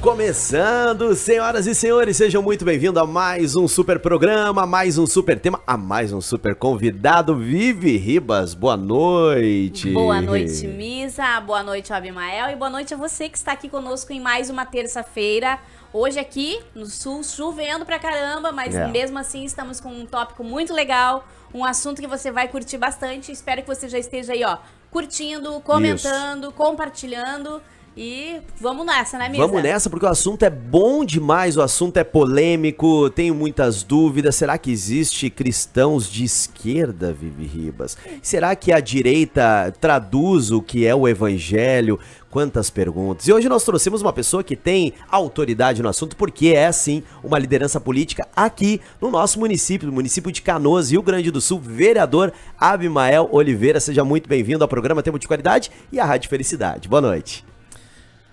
[0.00, 5.06] Começando, senhoras e senhores, sejam muito bem-vindos a mais um super programa, a mais um
[5.06, 8.54] super tema, a mais um super convidado, Vivi Ribas.
[8.54, 9.90] Boa noite.
[9.90, 11.38] Boa noite, Misa.
[11.40, 12.48] Boa noite, Abimael.
[12.50, 15.58] E boa noite a você que está aqui conosco em mais uma terça-feira.
[15.92, 18.86] Hoje aqui no sul, chovendo pra caramba, mas É.
[18.86, 23.30] mesmo assim estamos com um tópico muito legal, um assunto que você vai curtir bastante.
[23.30, 24.56] Espero que você já esteja aí, ó,
[24.90, 27.60] curtindo, comentando, compartilhando.
[27.96, 29.44] E vamos nessa, né, Misa?
[29.44, 34.36] Vamos nessa porque o assunto é bom demais, o assunto é polêmico, tenho muitas dúvidas.
[34.36, 37.96] Será que existe cristãos de esquerda, Vivi Ribas?
[38.22, 41.98] Será que a direita traduz o que é o evangelho?
[42.30, 43.26] Quantas perguntas.
[43.26, 47.36] E hoje nós trouxemos uma pessoa que tem autoridade no assunto, porque é sim uma
[47.36, 52.32] liderança política aqui no nosso município, no município de Canoas, Rio Grande do Sul, vereador
[52.56, 53.80] Abimael Oliveira.
[53.80, 56.88] Seja muito bem-vindo ao programa Tempo de Qualidade e à Rádio Felicidade.
[56.88, 57.49] Boa noite.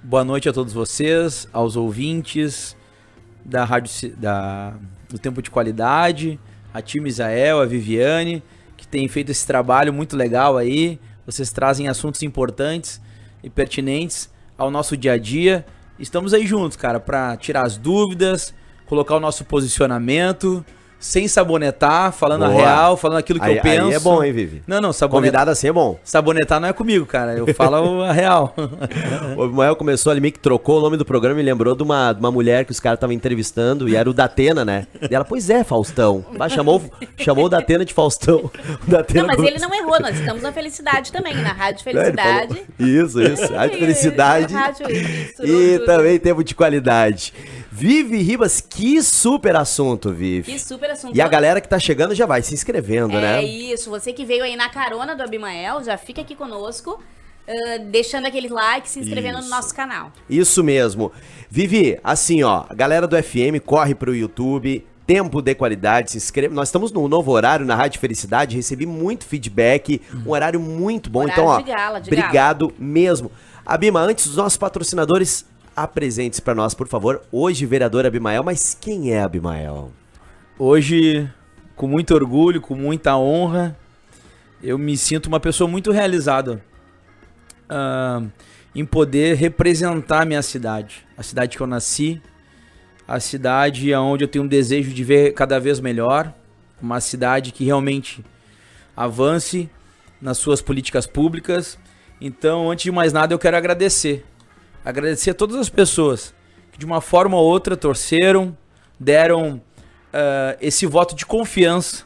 [0.03, 2.77] Boa noite a todos vocês, aos ouvintes
[3.43, 4.75] da Rádio da,
[5.09, 6.39] do Tempo de Qualidade,
[6.71, 8.43] a time Isael, a Viviane,
[8.77, 10.99] que tem feito esse trabalho muito legal aí.
[11.25, 13.01] Vocês trazem assuntos importantes
[13.43, 15.65] e pertinentes ao nosso dia a dia.
[15.97, 18.53] Estamos aí juntos, cara, para tirar as dúvidas,
[18.85, 20.63] colocar o nosso posicionamento,
[20.99, 22.59] sem sabonetar, falando a Boa.
[22.61, 23.85] real, falando aquilo que Aí- eu penso.
[23.87, 24.63] aí é bom, hein, Vivi?
[24.67, 25.99] Não, não, sabonetar, Convidado assim é bom.
[26.03, 27.33] sabonetar não é comigo, cara.
[27.37, 28.53] Eu falo a real.
[29.37, 32.11] O Abimael começou ali meio que trocou o nome do programa e lembrou de uma,
[32.13, 34.87] de uma mulher que os caras estavam entrevistando e era o Datena, né?
[35.09, 36.25] E ela, pois é, Faustão.
[36.37, 36.81] Bah, chamou,
[37.17, 38.49] chamou o Datena de Faustão.
[38.87, 41.97] O Datena Não, mas ele não errou, nós estamos na felicidade também, na Rádio ele
[41.99, 42.61] falou- Felicidade.
[42.79, 43.53] Isso, isso.
[43.53, 44.53] Rádio Felicidade.
[44.53, 45.85] Rádio, isso, E tudo.
[45.85, 47.33] também tempo de qualidade.
[47.71, 50.51] Vivi Ribas, que super assunto, Vivi.
[50.51, 51.15] Que super assunto.
[51.15, 53.43] E a galera que tá chegando já vai se inscrevendo, É né?
[53.43, 57.01] isso, você que veio aí na carona do Abimael, já fica aqui conosco,
[57.47, 59.49] ah, deixando aquele like, se inscrevendo Isso.
[59.49, 60.11] no nosso canal.
[60.29, 61.11] Isso mesmo.
[61.49, 66.53] Vivi, assim, ó, a galera do FM corre pro YouTube, tempo de qualidade, se inscreve.
[66.53, 71.21] Nós estamos num novo horário na Rádio Felicidade, recebi muito feedback, um horário muito bom.
[71.21, 73.31] Horário então, ó, de gala, de obrigado mesmo.
[73.65, 75.45] Abima, antes dos nossos patrocinadores,
[75.75, 77.21] apresente-se pra nós, por favor.
[77.31, 79.91] Hoje, vereador Abimael, mas quem é Abimael?
[80.59, 81.31] Hoje,
[81.75, 83.77] com muito orgulho, com muita honra,
[84.63, 86.65] eu me sinto uma pessoa muito realizada
[87.69, 88.23] ah,
[88.73, 92.19] em poder representar minha cidade, a cidade que eu nasci,
[93.07, 96.33] a cidade onde eu tenho um desejo de ver cada vez melhor,
[96.81, 98.25] uma cidade que realmente
[98.95, 99.69] avance
[100.19, 101.77] nas suas políticas públicas.
[102.19, 104.25] Então, antes de mais nada, eu quero agradecer.
[104.83, 106.33] Agradecer a todas as pessoas
[106.71, 108.57] que de uma forma ou outra torceram,
[108.99, 109.61] deram
[110.13, 112.05] ah, esse voto de confiança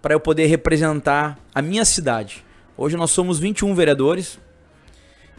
[0.00, 2.44] para eu poder representar a minha cidade.
[2.76, 4.38] Hoje nós somos 21 vereadores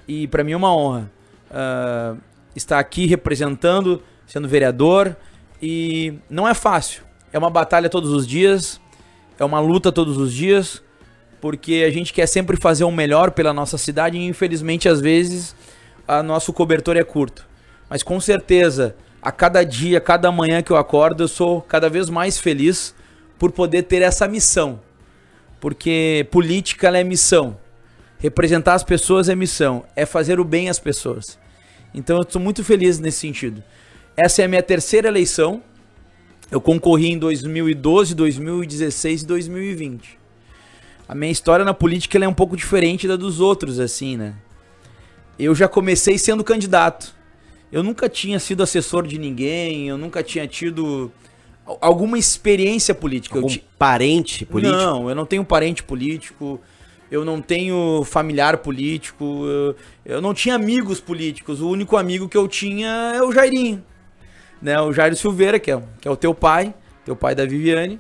[0.08, 1.12] e para mim é uma honra
[1.50, 2.16] ah,
[2.56, 5.16] estar aqui representando, sendo vereador
[5.62, 7.04] e não é fácil.
[7.34, 8.80] É uma batalha todos os dias,
[9.40, 10.84] é uma luta todos os dias,
[11.40, 15.56] porque a gente quer sempre fazer o melhor pela nossa cidade e infelizmente às vezes
[16.08, 17.48] a nosso cobertor é curto.
[17.90, 21.90] Mas com certeza, a cada dia, a cada manhã que eu acordo, eu sou cada
[21.90, 22.96] vez mais feliz
[23.38, 24.80] por poder ter essa missão.
[25.60, 27.58] Porque política é missão.
[28.18, 31.38] Representar as pessoas é missão, é fazer o bem às pessoas.
[31.94, 33.64] Então eu estou muito feliz nesse sentido.
[34.18, 35.62] Essa é a minha terceira eleição.
[36.50, 40.20] Eu concorri em 2012, 2016 e 2020.
[41.08, 44.34] A minha história na política é um pouco diferente da dos outros, assim, né?
[45.38, 47.21] Eu já comecei sendo candidato.
[47.72, 51.12] Eu nunca tinha sido assessor de ninguém, eu nunca tinha tido
[51.66, 53.38] al- alguma experiência política.
[53.38, 54.76] Algum ti- parente político?
[54.78, 56.60] não, eu não tenho parente político,
[57.10, 61.62] eu não tenho familiar político, eu, eu não tinha amigos políticos.
[61.62, 63.84] O único amigo que eu tinha é o Jairinho,
[64.62, 64.80] né?
[64.82, 66.74] O Jairo Silveira, que é, que é o teu pai,
[67.06, 68.00] teu pai da Viviane.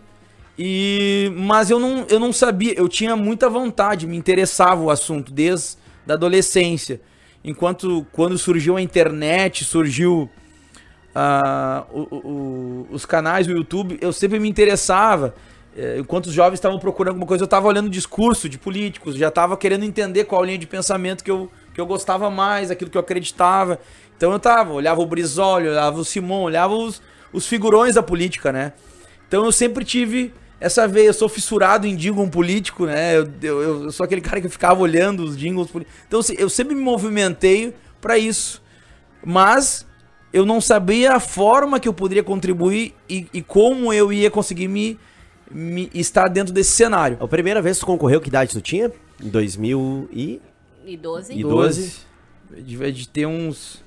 [0.59, 5.31] E mas eu não, eu não sabia, eu tinha muita vontade, me interessava o assunto
[5.31, 6.99] desde da adolescência.
[7.43, 10.29] Enquanto quando surgiu a internet, surgiu
[11.13, 15.35] ah, o- o- o- os canais do YouTube, eu sempre me interessava.
[15.75, 19.27] Eh, Enquanto os jovens estavam procurando alguma coisa, eu estava olhando discurso de políticos, já
[19.29, 22.97] estava querendo entender qual linha de pensamento que eu, que eu gostava mais, aquilo que
[22.97, 23.79] eu acreditava.
[24.15, 27.01] Então eu tava, olhava o Brizola, olhava o Simon, olhava os,
[27.33, 28.73] os figurões da política, né?
[29.27, 33.17] Então eu sempre tive essa veia, eu sou fissurado em jingle político, né?
[33.17, 35.99] Eu, eu, eu sou aquele cara que ficava olhando os jingles políticos.
[36.07, 38.61] Então eu sempre me movimentei para isso.
[39.25, 39.87] Mas
[40.31, 44.67] eu não sabia a forma que eu poderia contribuir e, e como eu ia conseguir
[44.67, 44.99] me,
[45.49, 47.17] me estar dentro desse cenário.
[47.19, 48.91] A primeira vez que tu concorreu, que idade tu tinha?
[49.19, 50.41] Em 2000 e...
[50.85, 51.33] E 12.
[51.33, 51.95] E 12?
[52.59, 53.83] Devia de ter uns.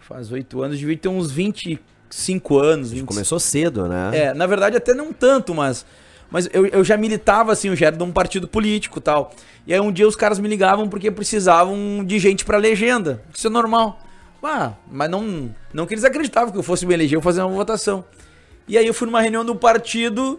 [0.00, 1.30] Faz oito anos, devia ter uns
[2.14, 2.90] 25 anos.
[2.92, 3.04] 20...
[3.04, 4.10] Começou cedo, né?
[4.12, 5.84] É, na verdade até não tanto, mas,
[6.30, 9.32] mas eu, eu já militava, assim, eu já era de um partido político tal.
[9.66, 13.22] E aí um dia os caras me ligavam porque precisavam de gente pra legenda.
[13.34, 14.00] Isso é normal.
[14.42, 17.50] Ah, mas não, não que eles acreditavam que eu fosse me eleger, eu fazer uma
[17.50, 18.04] votação.
[18.68, 20.38] E aí eu fui numa reunião do partido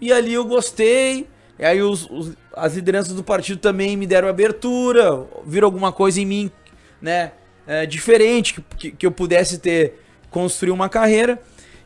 [0.00, 1.26] e ali eu gostei.
[1.58, 6.20] E aí os, os, as lideranças do partido também me deram abertura, viram alguma coisa
[6.20, 6.50] em mim,
[7.00, 7.32] né?
[7.66, 10.00] É, diferente, que, que, que eu pudesse ter,
[10.30, 11.38] construir uma carreira.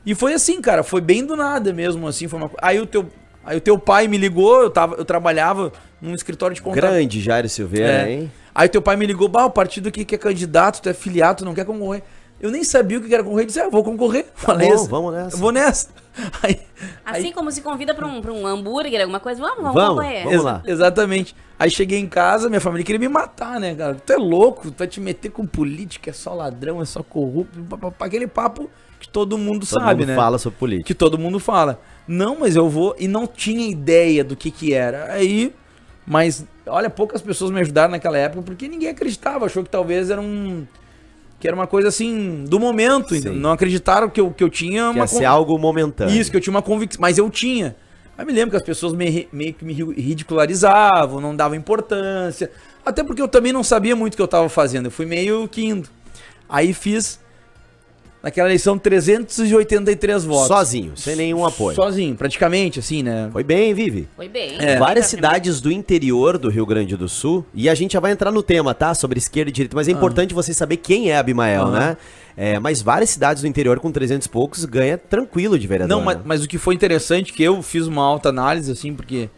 [0.04, 3.08] E foi assim, cara, foi bem do nada mesmo, assim, foi uma Aí o teu,
[3.44, 6.80] aí o teu pai me ligou, eu, tava, eu trabalhava num escritório de contato.
[6.80, 8.10] Grande Jairo Silveira, é.
[8.10, 8.32] hein?
[8.54, 11.38] Aí teu pai me ligou, bah, o partido aqui que é candidato, tu é filiado,
[11.38, 12.02] tu não quer concorrer.
[12.42, 14.24] Eu nem sabia o que era concorrer, disse, ah, vou concorrer.
[14.24, 15.36] Tá Falei, bom, vamos nessa.
[15.36, 15.88] Eu vou nessa.
[16.42, 16.60] Aí,
[17.04, 17.32] assim aí...
[17.32, 20.24] como se convida pra um, pra um hambúrguer, alguma coisa, vamos, vamos, vamos concorrer.
[20.24, 20.60] Vamos lá.
[20.64, 21.36] Ex exatamente.
[21.58, 23.94] Aí cheguei em casa, minha família queria me matar, né, cara?
[23.94, 27.64] Tu é louco, tu vai te meter com política, é só ladrão, é só corrupto,
[27.98, 28.68] aquele papo
[29.00, 30.16] que todo mundo todo sabe, mundo né?
[30.16, 30.86] fala sobre política.
[30.86, 31.80] Que todo mundo fala.
[32.06, 32.94] Não, mas eu vou.
[32.98, 35.12] E não tinha ideia do que que era.
[35.12, 35.54] Aí
[36.06, 40.20] mas, olha, poucas pessoas me ajudaram naquela época porque ninguém acreditava, achou que talvez era
[40.20, 40.66] um.
[41.42, 43.16] Que era uma coisa assim, do momento.
[43.16, 43.30] Sim.
[43.30, 44.98] Não acreditaram que eu, que eu tinha uma.
[45.00, 46.14] Ia ser algo momentâneo.
[46.14, 47.00] Isso, que eu tinha uma convicção.
[47.00, 47.74] Mas eu tinha.
[48.16, 52.48] Aí me lembro que as pessoas me, meio que me ridicularizavam, não davam importância.
[52.86, 54.86] Até porque eu também não sabia muito o que eu estava fazendo.
[54.86, 55.88] Eu fui meio que indo.
[56.48, 57.18] Aí fiz
[58.22, 60.46] naquela eleição 383 votos.
[60.46, 61.74] Sozinho, sem nenhum apoio.
[61.74, 63.28] Sozinho, praticamente, assim, né?
[63.32, 64.08] Foi bem, Vive.
[64.14, 64.56] Foi bem.
[64.58, 64.78] É.
[64.78, 68.30] Várias cidades do interior do Rio Grande do Sul, e a gente já vai entrar
[68.30, 68.94] no tema, tá?
[68.94, 69.94] Sobre esquerda e direita, mas é ah.
[69.94, 71.70] importante você saber quem é Abimael, ah.
[71.70, 71.96] né?
[72.34, 75.96] É, mas várias cidades do interior com 300 e poucos ganha tranquilo de vereador.
[75.96, 76.22] Não, mas, né?
[76.24, 79.28] mas o que foi interessante que eu fiz uma alta análise, assim, porque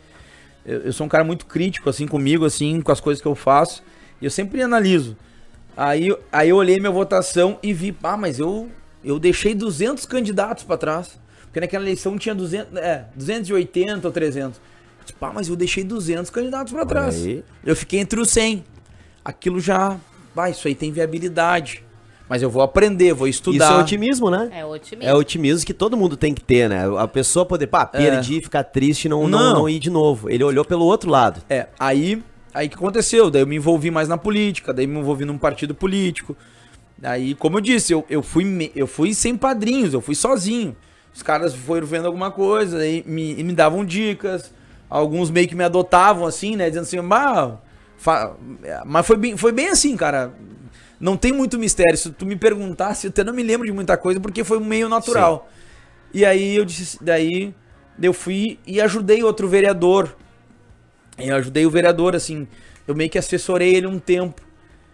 [0.65, 3.35] eu, eu sou um cara muito crítico, assim, comigo, assim, com as coisas que eu
[3.35, 3.83] faço,
[4.21, 5.17] e eu sempre analiso.
[5.77, 8.71] Aí, aí eu olhei minha votação e vi, ah, mas eu,
[9.05, 11.19] eu deixei 200 candidatos para trás.
[11.45, 14.57] Porque naquela eleição tinha 200, é, 280 ou 300.
[14.57, 14.63] Eu
[15.05, 17.25] disse, pá, mas eu deixei 200 candidatos para trás.
[17.25, 17.45] Aí.
[17.65, 18.65] Eu fiquei entre os 100.
[19.25, 19.97] Aquilo já,
[20.35, 21.85] vai, isso aí tem viabilidade.
[22.29, 23.67] Mas eu vou aprender, vou estudar.
[23.67, 24.51] Isso é otimismo, né?
[24.53, 25.11] É otimismo.
[25.11, 26.85] É otimismo que todo mundo tem que ter, né?
[26.99, 27.99] A pessoa poder, pá, é.
[27.99, 28.43] perdi, é.
[28.43, 29.39] ficar triste e não, não.
[29.39, 30.31] Não, não ir de novo.
[30.31, 31.43] Ele olhou pelo outro lado.
[31.49, 32.23] É, aí
[32.55, 33.31] Aí que aconteceu?
[33.31, 36.37] Daí eu me envolvi mais na política, daí me envolvi num partido político.
[36.97, 40.77] Daí, como eu disse, eu, eu, fui, eu fui sem padrinhos, eu fui sozinho.
[41.13, 44.53] Os caras foram vendo alguma coisa, aí me, me davam dicas.
[44.89, 46.69] Alguns meio que me adotavam assim, né?
[46.69, 47.59] Dizendo assim, bah,
[48.87, 50.33] mas foi bem, foi bem assim, cara.
[51.01, 51.99] Não tem muito mistério.
[51.99, 54.89] Se tu me perguntasse, eu até não me lembro de muita coisa, porque foi meio
[54.89, 55.49] natural.
[55.49, 56.21] Sim.
[56.21, 57.53] E aí eu disse, daí
[58.01, 60.17] eu fui e ajudei outro vereador
[61.19, 62.47] eu ajudei o vereador, assim,
[62.87, 64.43] eu meio que assessorei ele um tempo.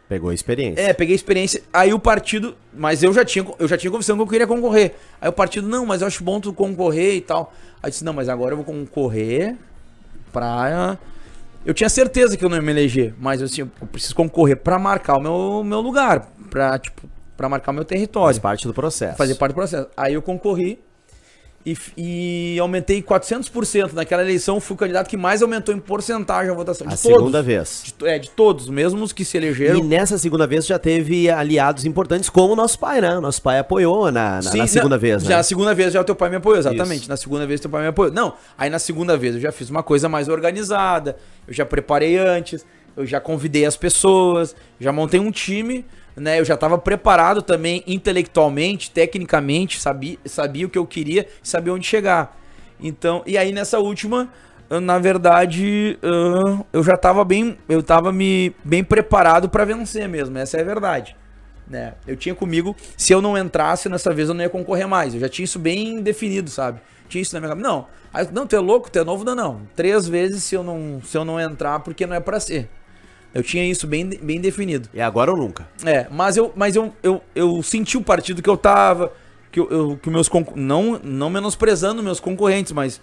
[0.08, 0.82] Pegou a experiência.
[0.82, 1.62] É, peguei a experiência.
[1.72, 4.96] Aí o partido, mas eu já tinha, eu já tinha convicção que eu queria concorrer.
[5.20, 7.52] Aí o partido, não, mas eu acho bom tu concorrer e tal.
[7.80, 9.56] Aí eu disse, não, mas agora eu vou concorrer
[10.32, 10.98] pra.
[11.64, 14.78] Eu tinha certeza que eu não ia me eleger, mas assim, eu preciso concorrer pra
[14.78, 17.02] marcar o meu, meu lugar, pra, tipo,
[17.36, 18.26] pra marcar o meu território.
[18.26, 19.16] Faz parte do processo.
[19.16, 19.88] Fazer parte do processo.
[19.96, 20.80] Aí eu concorri,
[21.64, 23.92] e, e, aumentei 400%.
[23.92, 26.86] Naquela eleição, fui o candidato que mais aumentou em porcentagem a votação.
[26.86, 27.82] De a todos, segunda vez.
[27.84, 29.78] De, é, de todos, mesmo os que se elegeram.
[29.78, 33.20] E nessa segunda vez já teve aliados importantes, como o nosso pai, né?
[33.20, 35.28] Nosso pai apoiou na, na, Sim, na segunda na, vez, né?
[35.28, 37.02] Já na segunda vez já o teu pai me apoiou, exatamente.
[37.02, 37.10] Isso.
[37.10, 38.12] Na segunda vez teu pai me apoiou.
[38.12, 42.16] Não, aí na segunda vez eu já fiz uma coisa mais organizada, eu já preparei
[42.16, 42.64] antes,
[42.96, 45.84] eu já convidei as pessoas, já montei um time
[46.16, 46.38] né?
[46.38, 51.86] Eu já estava preparado também intelectualmente, tecnicamente, sabia, sabia o que eu queria, sabia onde
[51.86, 52.38] chegar.
[52.78, 54.28] Então, e aí nessa última,
[54.82, 55.98] na verdade,
[56.72, 60.64] eu já estava bem, eu tava me bem preparado para vencer mesmo, essa é a
[60.64, 61.16] verdade.
[61.66, 61.94] Né?
[62.06, 65.14] Eu tinha comigo, se eu não entrasse nessa vez eu não ia concorrer mais.
[65.14, 66.80] Eu já tinha isso bem definido, sabe?
[67.08, 67.68] Tinha isso na minha cabeça.
[67.68, 67.86] Não,
[68.32, 69.62] não, tu é louco, tu é novo, não, não.
[69.76, 72.68] Três vezes se eu não, se eu não entrar, porque não é para ser.
[73.34, 74.88] Eu tinha isso bem, bem definido.
[74.92, 75.68] E agora ou nunca?
[75.84, 79.12] É, mas eu, mas eu, eu, eu senti o partido que eu tava,
[79.52, 83.00] que, eu, eu que meus não não menosprezando meus concorrentes, mas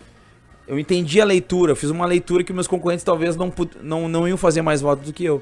[0.67, 4.38] eu entendi a leitura, fiz uma leitura que meus concorrentes talvez não, não, não iam
[4.38, 5.41] fazer mais votos do que eu.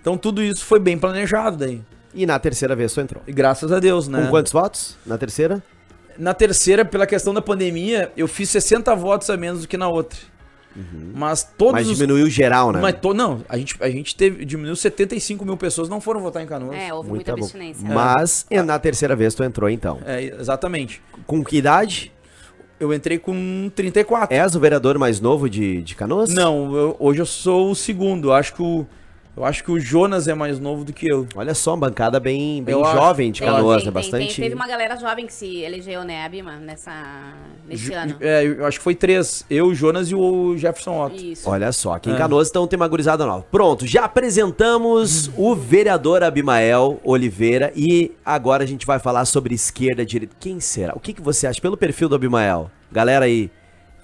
[0.00, 1.82] Então tudo isso foi bem planejado daí.
[2.14, 3.22] E na terceira vez tu entrou?
[3.26, 4.22] E graças a Deus, né?
[4.22, 5.62] Com quantos votos na terceira?
[6.18, 9.88] Na terceira, pela questão da pandemia, eu fiz 60 votos a menos do que na
[9.88, 10.18] outra.
[10.76, 11.12] Uhum.
[11.14, 11.72] Mas todos.
[11.72, 12.32] Mas diminuiu os...
[12.32, 12.80] geral, né?
[12.80, 13.14] Mas to...
[13.14, 14.44] Não, a gente, a gente teve.
[14.44, 16.76] Diminuiu 75 mil pessoas não foram votar em Canoas.
[16.76, 17.88] É, houve muita, muita abstinência.
[17.88, 18.62] Mas é.
[18.62, 19.98] na terceira vez tu entrou então.
[20.04, 21.00] É, exatamente.
[21.26, 22.12] Com que idade?
[22.78, 24.36] Eu entrei com 34.
[24.36, 26.34] És o vereador mais novo de, de Canoas?
[26.34, 28.30] Não, eu, hoje eu sou o segundo.
[28.32, 28.86] Acho que o,
[29.36, 31.26] Eu acho que o Jonas é mais novo do que eu.
[31.36, 34.26] Olha só, uma bancada bem, bem Eu jovem de Canoas, tem- é tem- bastante...
[34.34, 37.34] tem- teve uma galera jovem que se elegeu, né, Abima, nessa,
[37.68, 38.16] nesse Ju- ano.
[38.18, 39.44] É, eu acho que foi três.
[39.50, 41.16] Eu, o Jonas e o Jefferson Otto.
[41.22, 41.50] Isso.
[41.50, 42.16] Olha só, aqui em É.
[42.16, 43.44] Canoas então tem uma gurizada nova.
[43.50, 50.02] Pronto, já apresentamos o vereador Abimael Oliveira e agora a gente vai falar sobre esquerda
[50.02, 50.34] e direita.
[50.40, 50.94] Quem será?
[50.94, 52.70] O que, que você acha pelo perfil do Abimael?
[52.90, 53.50] Galera aí,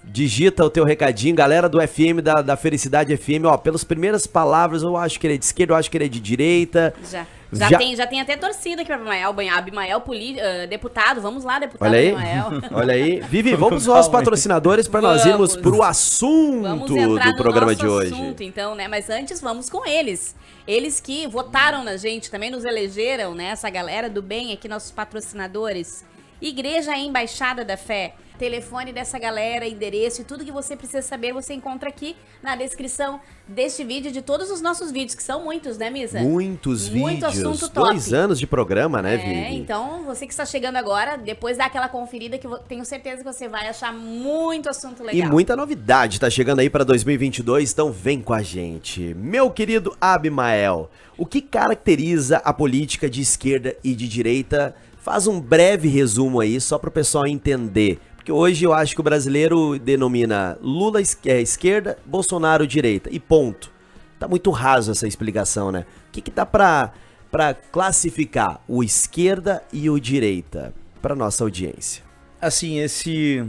[0.05, 1.35] digita o teu recadinho.
[1.35, 5.35] Galera do FM, da, da Felicidade FM, ó, pelas primeiras palavras eu acho que ele
[5.35, 6.93] é de esquerda, eu acho que ele é de direita.
[7.11, 9.35] Já, já, Já- Tem, já tem até torcida aqui pra Abimael.
[9.55, 11.21] Abimael, poli, ah, deputado.
[11.21, 12.51] Vamos lá, deputado Olha aí, Abimael.
[12.73, 13.21] olha aí.
[13.21, 18.13] Vivi, vamos aos nossos patrocinadores para nós irmos pro assunto do no programa de hoje.
[18.13, 18.89] assunto, então, né?
[18.89, 20.35] Mas antes, vamos com eles.
[20.67, 23.47] Eles que votaram na gente, também nos elegeram, né?
[23.47, 26.05] Essa galera do bem aqui, nossos patrocinadores.
[26.43, 28.15] Igreja Embaixada da Fé.
[28.37, 33.21] Telefone dessa galera, endereço e tudo que você precisa saber, você encontra aqui na descrição
[33.47, 36.19] deste vídeo, de todos os nossos vídeos, que são muitos, né, Misa?
[36.21, 37.91] Muitos Muito vídeos, assunto top.
[37.91, 39.55] dois anos de programa, né, É, Vivi?
[39.61, 43.33] então você que está chegando agora, depois dá aquela conferida que eu tenho certeza que
[43.33, 45.31] você vai achar muito assunto E legal.
[45.31, 49.15] muita novidade tá chegando aí para 2022, então vem com a gente.
[49.15, 54.75] Meu querido Abimael, o que caracteriza a política de esquerda e de direita?
[55.03, 57.99] Faz um breve resumo aí, só para o pessoal entender.
[58.15, 63.73] Porque hoje eu acho que o brasileiro denomina Lula é, esquerda, Bolsonaro direita, e ponto.
[64.17, 65.85] Tá muito raso essa explicação, né?
[66.09, 66.93] O que, que dá pra,
[67.33, 72.05] pra classificar o esquerda e o direita para nossa audiência?
[72.41, 73.45] Assim, esse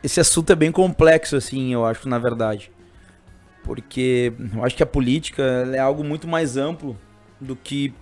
[0.00, 2.70] esse assunto é bem complexo, assim, eu acho, na verdade.
[3.64, 6.96] Porque eu acho que a política é algo muito mais amplo
[7.40, 7.92] do que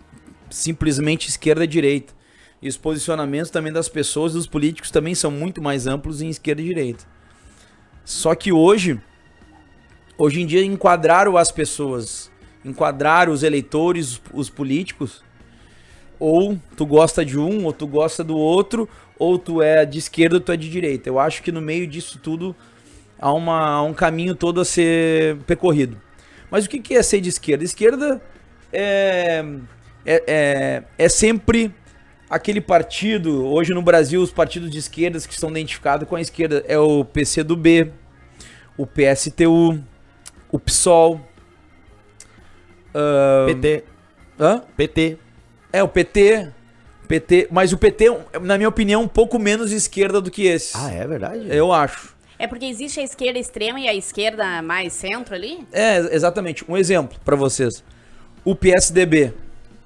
[0.51, 2.13] simplesmente esquerda e direita.
[2.63, 6.63] E os posicionamentos também das pessoas, dos políticos, também são muito mais amplos em esquerda
[6.63, 7.05] e direita.
[8.05, 9.01] Só que hoje,
[10.17, 12.31] hoje em dia, enquadraram as pessoas,
[12.65, 15.25] enquadraram os eleitores, os, os políticos,
[16.21, 18.89] ou tu gosta de um, ou tu gosta do outro,
[19.19, 21.09] ou tu é de esquerda ou tu é de direita.
[21.09, 22.55] Eu acho que no meio disso tudo
[23.19, 26.01] há, uma, um caminho todo a ser percorrido.
[26.49, 27.65] Mas o que que é ser de esquerda?
[27.65, 28.23] Esquerda
[28.73, 29.45] é,
[30.05, 31.75] é, é, é sempre
[32.33, 36.65] aquele partido, hoje no Brasil, os partidos de esquerdas que estão identificados com a esquerda
[36.67, 37.93] é o PCdoB,
[38.75, 39.79] o PSTU,
[40.51, 41.21] o PSOL.
[42.95, 43.85] ahn, PT,
[44.41, 44.63] hã?
[44.75, 45.19] PT.
[45.71, 46.49] É, o PT.
[47.07, 48.07] PT, mas o PT,
[48.41, 50.75] na minha opinião, um pouco menos de esquerda do que esse.
[50.75, 51.47] Ah, é verdade?
[51.55, 52.17] Eu acho.
[52.39, 55.67] É porque existe a esquerda extrema e a esquerda mais centro ali?
[55.71, 56.65] É, exatamente.
[56.67, 57.85] Um exemplo pra vocês.
[58.43, 59.35] O PSDB.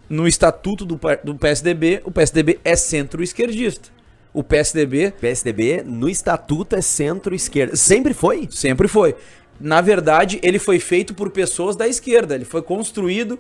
[0.09, 3.89] No estatuto do, do PSDB, o PSDB é centro-esquerdista.
[4.33, 7.75] O PSDB PSDB no estatuto é centro-esquerda.
[7.75, 8.49] Sempre foi?
[8.51, 9.15] sempre foi.
[9.59, 12.35] Na verdade, ele foi feito por pessoas da esquerda.
[12.35, 13.39] Ele foi construído.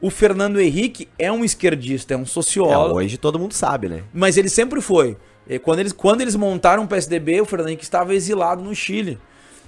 [0.00, 2.94] O Fernando Henrique é um esquerdista, é um É, sociólogo.
[2.98, 4.02] hoje todo mundo sabe, né?
[4.14, 5.16] Mas ele sempre foi.
[5.48, 9.18] E quando, eles, quando eles montaram o PSDB, o Fernando Henrique estava exilado no Chile.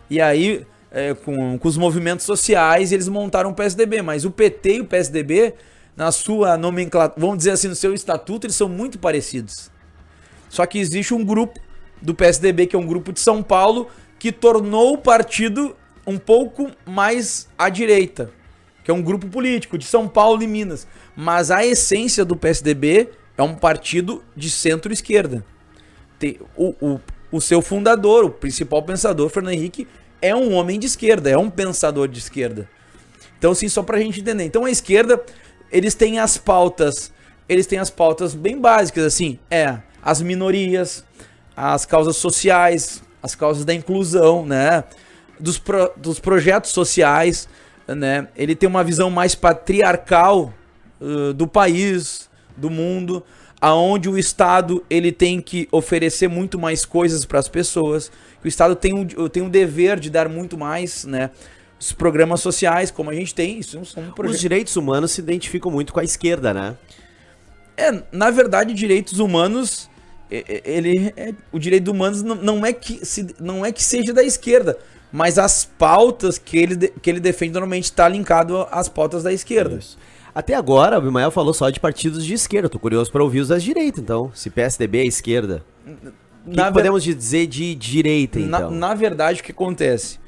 [0.09, 4.01] E aí, é, com, com os movimentos sociais, eles montaram o PSDB.
[4.03, 5.55] Mas o PT e o PSDB,
[5.99, 9.69] na sua nomenclatura, vamos dizer assim, no seu estatuto, eles são muito parecidos.
[10.49, 11.59] Só que existe um grupo
[12.01, 15.75] do PSDB, que é um grupo de São Paulo, que tornou o partido
[16.07, 18.31] um pouco mais à direita.
[18.85, 20.87] Que é um grupo político de São Paulo e Minas.
[21.17, 25.45] Mas a essência do PSDB é um partido de centro-esquerda.
[26.57, 27.01] O, o,
[27.33, 29.89] o seu fundador, o principal pensador, Fernando Henrique,
[30.23, 32.71] é um homem de esquerda, é um pensador de esquerda.
[33.37, 34.45] Então, assim, só pra gente entender.
[34.45, 35.21] Então, a esquerda,
[35.71, 37.13] eles têm as pautas,
[37.49, 41.05] eles têm as pautas bem básicas, assim, é as minorias,
[41.57, 44.85] as causas sociais, as causas da inclusão, né?
[45.41, 47.49] Dos, pro- dos projetos sociais,
[47.87, 48.29] né?
[48.37, 50.53] Ele tem uma visão mais patriarcal
[51.01, 53.25] uh, do país, do mundo,
[53.61, 58.11] aonde o Estado ele tem que oferecer muito mais coisas para as pessoas.
[58.45, 61.31] O Estado tem um, tem um dever de dar muito mais, né?
[61.81, 64.41] Os programas sociais, como a gente tem, isso são Os projetos.
[64.41, 66.77] direitos humanos se identificam muito com a esquerda, né?
[67.77, 69.89] É, na verdade, direitos humanos,
[70.31, 74.23] ele, é, o direito humanos não, não é que se, não é que seja da
[74.25, 74.77] esquerda,
[75.13, 79.77] mas as pautas que ele, que ele defende normalmente está linkado às pautas da esquerda.
[79.77, 79.97] Isso.
[80.35, 82.69] Até agora, o Abimael falou só de partidos de esquerda.
[82.69, 84.31] Tô curioso para ouvir os das direitas, então.
[84.35, 85.65] Se PSDB é esquerda.
[85.87, 85.91] O
[86.51, 88.71] que, Na que ver- podemos dizer de direita, Na, então?
[88.71, 90.19] na verdade, o que acontece?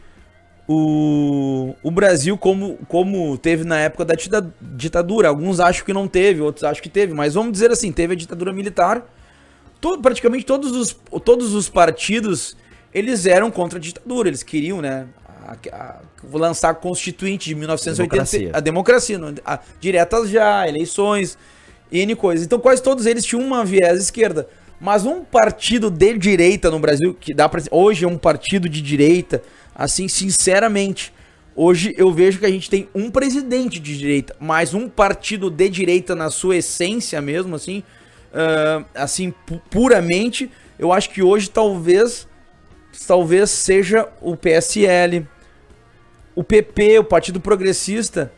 [0.73, 6.07] O, o Brasil, como, como teve na época da dita- ditadura, alguns acham que não
[6.07, 9.05] teve, outros acham que teve, mas vamos dizer assim, teve a ditadura militar.
[9.81, 12.57] To- praticamente todos os, todos os partidos,
[12.95, 15.07] eles eram contra a ditadura, eles queriam, né,
[15.45, 18.50] a- a- vou lançar a Constituinte de 1980, Democracia.
[18.55, 21.37] a democracia, não- a- diretas já, eleições,
[21.91, 22.47] N coisas.
[22.47, 24.49] Então quase todos eles tinham uma viés esquerda.
[24.81, 27.61] Mas um partido de direita no Brasil, que dá pra.
[27.71, 29.43] Hoje é um partido de direita,
[29.75, 31.12] assim, sinceramente.
[31.55, 35.69] Hoje eu vejo que a gente tem um presidente de direita, mas um partido de
[35.69, 37.83] direita na sua essência mesmo, assim,
[38.33, 42.27] ah, assim, pu- puramente, eu acho que hoje talvez,
[43.07, 45.27] talvez seja o PSL,
[46.35, 48.33] o PP, o Partido Progressista,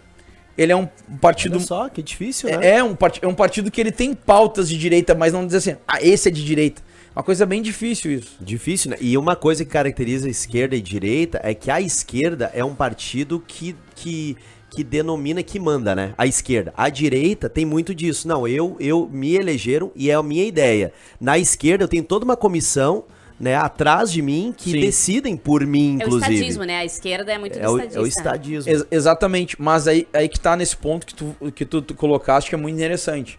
[0.56, 0.88] ele é um
[1.20, 2.66] partido Olha só, que difícil, né?
[2.66, 5.46] é, é um partido, é um partido que ele tem pautas de direita, mas não
[5.46, 6.82] diz assim, ah, esse é de direita.
[7.14, 8.36] Uma coisa bem difícil isso.
[8.40, 8.96] Difícil, né?
[9.00, 12.74] E uma coisa que caracteriza a esquerda e direita é que a esquerda é um
[12.74, 14.36] partido que, que,
[14.70, 16.14] que denomina, que manda, né?
[16.16, 16.72] A esquerda.
[16.76, 18.26] A direita tem muito disso.
[18.26, 20.92] Não, eu, eu me elegeram e é a minha ideia.
[21.20, 23.04] Na esquerda eu tenho toda uma comissão,
[23.38, 24.80] né, atrás de mim que Sim.
[24.80, 26.32] decidem por mim, É o inclusive.
[26.34, 26.76] estadismo, né?
[26.78, 27.98] A esquerda é muito É o, estadista.
[27.98, 28.72] é o estadismo.
[28.72, 32.48] Ex- exatamente, mas aí, aí que tá nesse ponto que tu, que tu, tu colocaste
[32.48, 33.38] que é muito interessante.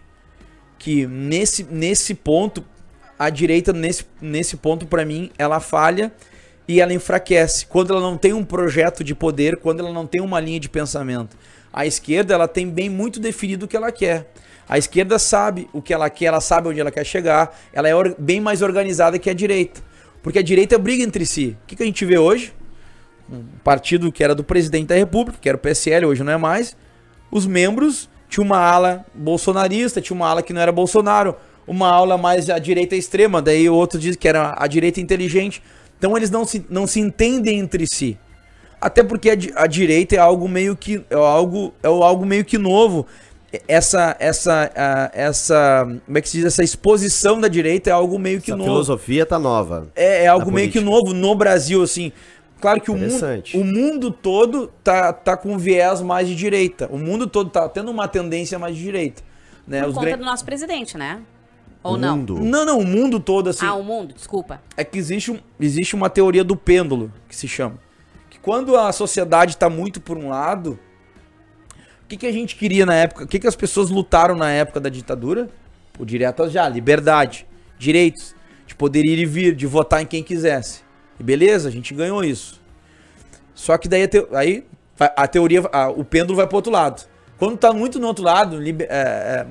[0.78, 2.62] Que nesse, nesse ponto,
[3.26, 6.12] a direita, nesse, nesse ponto, pra mim, ela falha
[6.66, 7.66] e ela enfraquece.
[7.66, 10.68] Quando ela não tem um projeto de poder, quando ela não tem uma linha de
[10.68, 11.36] pensamento.
[11.72, 14.30] A esquerda, ela tem bem muito definido o que ela quer.
[14.68, 18.14] A esquerda sabe o que ela quer, ela sabe onde ela quer chegar, ela é
[18.18, 19.82] bem mais organizada que a direita.
[20.22, 21.56] Porque a direita briga entre si.
[21.62, 22.54] O que, que a gente vê hoje?
[23.30, 26.36] um partido que era do presidente da república, que era o PSL, hoje não é
[26.36, 26.76] mais,
[27.30, 32.16] os membros tinha uma ala bolsonarista, tinha uma ala que não era Bolsonaro, uma ala
[32.18, 35.62] mais à direita extrema, daí o outro diz que era a direita inteligente.
[35.98, 38.18] Então eles não se, não se entendem entre si.
[38.80, 42.58] Até porque a, a direita é algo meio que é algo é algo meio que
[42.58, 43.06] novo.
[43.68, 44.70] Essa essa
[45.14, 48.56] essa como é que se diz essa exposição da direita é algo meio que Essa
[48.58, 48.68] novo.
[48.70, 49.88] filosofia tá nova.
[49.94, 52.12] É, é algo meio que novo no Brasil, assim.
[52.60, 53.14] Claro que o mundo,
[53.54, 56.88] o mundo todo tá, tá com viés mais de direita.
[56.90, 59.22] O mundo todo tá tendo uma tendência mais de direita.
[59.68, 59.80] Né?
[59.82, 61.20] Por Os conta gran- do nosso presidente, né?
[61.84, 62.16] Ou O não?
[62.16, 62.40] mundo.
[62.40, 63.64] Não, não, o mundo todo, assim.
[63.66, 64.60] Ah, o mundo, desculpa.
[64.76, 67.78] É que existe, um- existe uma teoria do pêndulo, que se chama.
[68.30, 70.78] Que quando a sociedade tá muito por um lado,
[72.02, 73.24] o que, que a gente queria na época?
[73.24, 75.48] O que, que as pessoas lutaram na época da ditadura?
[75.92, 77.46] Por diretas já, liberdade,
[77.78, 78.34] direitos,
[78.66, 80.80] de poder ir e vir, de votar em quem quisesse.
[81.20, 82.60] E beleza, a gente ganhou isso.
[83.54, 84.66] Só que daí a, teo- aí
[84.98, 87.06] a teoria, a- o pêndulo vai pro outro lado.
[87.38, 89.46] Quando tá muito no outro lado, liber- é, é,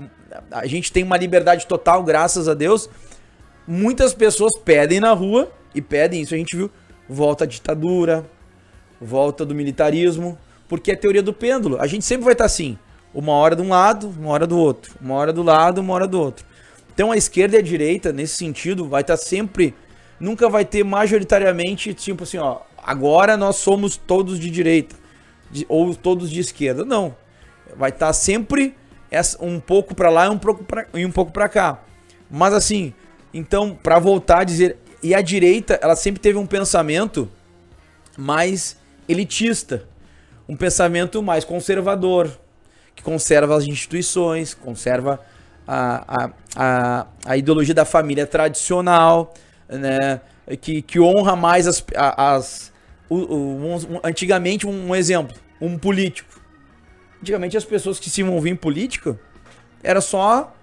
[0.51, 2.89] a gente tem uma liberdade total, graças a Deus.
[3.67, 6.69] Muitas pessoas pedem na rua, e pedem isso, a gente viu,
[7.09, 8.25] volta à ditadura,
[9.01, 11.79] volta do militarismo, porque é a teoria do pêndulo.
[11.79, 12.77] A gente sempre vai estar assim,
[13.13, 16.07] uma hora de um lado, uma hora do outro, uma hora do lado, uma hora
[16.07, 16.45] do outro.
[16.93, 19.73] Então a esquerda e a direita, nesse sentido, vai estar sempre,
[20.19, 24.95] nunca vai ter majoritariamente, tipo assim, ó, agora nós somos todos de direita,
[25.49, 26.85] de- ou todos de esquerda.
[26.85, 27.15] Não.
[27.75, 28.75] Vai estar sempre
[29.39, 31.80] um pouco pra lá e um pouco pra, e um pouco para cá.
[32.30, 32.93] Mas assim,
[33.34, 37.30] então, pra voltar a dizer, e a direita, ela sempre teve um pensamento
[38.17, 39.84] mais elitista,
[40.47, 42.30] um pensamento mais conservador,
[42.95, 45.19] que conserva as instituições, conserva
[45.67, 49.34] a, a, a, a ideologia da família tradicional,
[49.67, 50.21] né?
[50.62, 51.84] que, que honra mais as.
[51.95, 52.71] as
[53.10, 56.32] o- o- um- um- antigamente, um exemplo, um político.
[57.23, 59.17] Antigamente, as pessoas que se envolviam em política
[59.81, 60.53] era só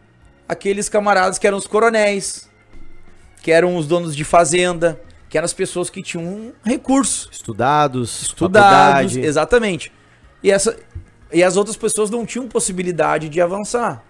[0.47, 2.51] aqueles camaradas que eram os coronéis,
[3.41, 8.21] que eram os donos de fazenda, que eram as pessoas que tinham um recurso Estudados,
[8.21, 9.21] estudados, faculdade.
[9.21, 9.91] exatamente.
[10.43, 10.77] E, essa,
[11.33, 14.05] e as outras pessoas não tinham possibilidade de avançar.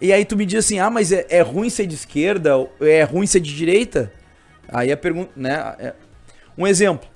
[0.00, 3.02] E aí tu me diz assim, ah, mas é, é ruim ser de esquerda, é
[3.02, 4.12] ruim ser de direita?
[4.68, 5.74] Aí a pergunta, né?
[5.80, 5.94] é-
[6.56, 7.08] Um exemplo.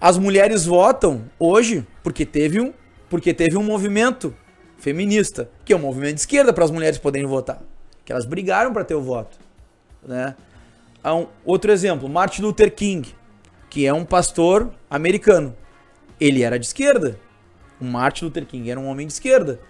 [0.00, 2.72] As mulheres votam hoje porque teve um,
[3.14, 4.34] porque teve um movimento
[4.76, 7.62] feminista, que é um movimento de esquerda para as mulheres poderem votar,
[8.04, 9.38] que elas brigaram para ter o voto,
[10.04, 10.34] né?
[11.04, 13.14] Um, outro exemplo, Martin Luther King,
[13.70, 15.54] que é um pastor americano.
[16.18, 17.16] Ele era de esquerda.
[17.80, 19.60] O Martin Luther King era um homem de esquerda.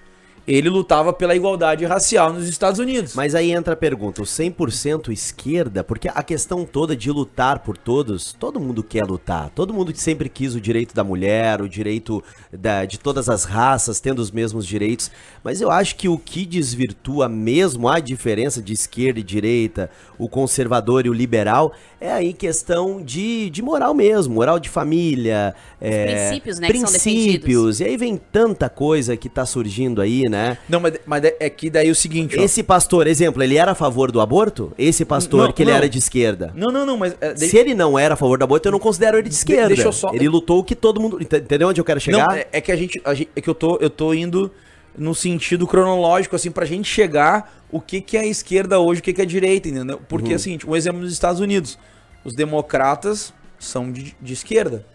[0.46, 3.14] Ele lutava pela igualdade racial nos Estados Unidos.
[3.14, 7.78] Mas aí entra a pergunta, o 100% esquerda, porque a questão toda de lutar por
[7.78, 12.22] todos, todo mundo quer lutar, todo mundo sempre quis o direito da mulher, o direito
[12.52, 15.10] da- de todas as raças tendo os mesmos direitos,
[15.42, 20.28] mas eu acho que o que desvirtua mesmo a diferença de esquerda e direita, o
[20.28, 26.28] conservador e o liberal, é aí questão de, de moral mesmo, moral de família, é,
[26.28, 30.33] princípios, né, que são princípios, e aí vem tanta coisa que tá surgindo aí, né?
[30.68, 32.42] Não, mas, mas é que daí o seguinte, ó.
[32.42, 34.72] Esse pastor, exemplo, ele era a favor do aborto?
[34.78, 35.76] Esse pastor Não, que ele não.
[35.78, 36.52] era de esquerda?
[36.54, 37.16] Não, não, não, mas...
[37.20, 39.34] é, de- Se ele não era a favor do aborto, eu não considero ele de
[39.34, 39.68] esquerda.
[39.68, 41.20] deixa eu só- Ele lutou o que todo mundo.
[41.20, 42.28] Ent- Entendeu onde eu quero chegar?
[42.28, 44.50] Não, é, é que a gente, a gente- é que eu tô, eu tô indo
[44.96, 49.02] no sentido cronológico, assim, pra gente chegar o que que é a esquerda hoje, o
[49.02, 50.00] que que é a direita, entendeu?
[50.08, 50.36] Porque, Uhum.
[50.36, 51.76] assim, um exemplo nos Estados Unidos,
[52.24, 54.86] os democratas são de, de esquerda,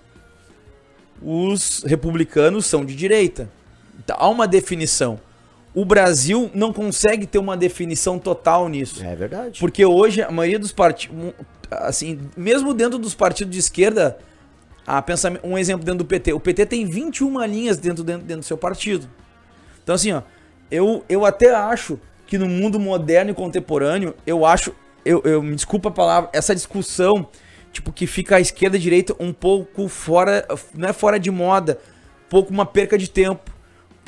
[1.22, 3.50] os republicanos são de direita.
[4.02, 5.20] Então, há uma definição.
[5.74, 9.04] O Brasil não consegue ter uma definição total nisso.
[9.04, 9.60] É verdade.
[9.60, 11.34] Porque hoje a maioria dos partidos,
[11.70, 14.18] assim, mesmo dentro dos partidos de esquerda,
[14.86, 18.42] a pensamento, um exemplo dentro do PT, o PT tem 21 linhas dentro, dentro, dentro
[18.42, 19.08] do seu partido.
[19.84, 20.24] Então assim, ó,
[20.72, 25.56] eu, eu até acho que no mundo moderno e contemporâneo, eu acho, eu, eu me
[25.56, 27.28] desculpa a palavra, essa discussão,
[27.72, 31.32] tipo, que fica a esquerda e a direita um pouco fora, não é fora de
[31.32, 31.80] moda,
[32.28, 33.52] um pouco uma perca de tempo.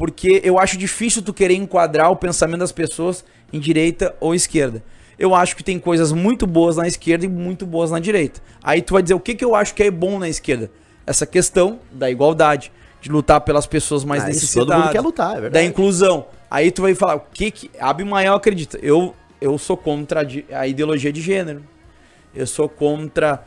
[0.02, 4.82] Porque eu acho difícil tu querer enquadrar o pensamento das pessoas em direita ou esquerda.
[5.20, 8.42] Eu acho que tem coisas muito boas na esquerda e muito boas na direita.
[8.64, 10.72] Aí tu vai dizer o que, que eu acho que é bom na esquerda.
[11.06, 14.68] Essa questão da igualdade, de lutar pelas pessoas mais Ah, necessitadas.
[14.70, 15.66] todo mundo quer lutar, é Da verdade.
[15.68, 16.26] inclusão.
[16.50, 17.70] Aí tu vai falar, o que que...
[17.80, 18.80] Abimael acredita.
[18.82, 21.62] Eu, eu sou contra a ideologia de gênero.
[22.34, 23.44] Eu sou contra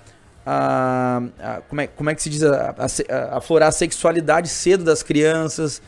[0.46, 4.48] a, a- como, é, como é que se diz a, a, a- aflorar a sexualidade
[4.48, 5.82] cedo das crianças.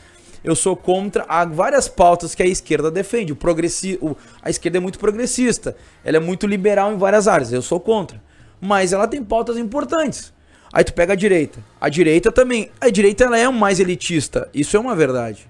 [0.47, 3.33] Eu sou contra várias pautas que a esquerda defende.
[3.33, 5.75] O progressi, o, a esquerda é muito progressista.
[6.05, 7.51] Ela é muito liberal em várias áreas.
[7.51, 8.23] Eu sou contra.
[8.61, 10.33] Mas ela tem pautas importantes.
[10.71, 11.59] Aí tu pega a direita.
[11.81, 12.71] A direita também.
[12.79, 14.49] A direita ela é mais elitista.
[14.53, 15.49] Isso é uma verdade.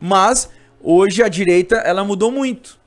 [0.00, 0.48] Mas
[0.80, 2.78] hoje a direita ela mudou muito.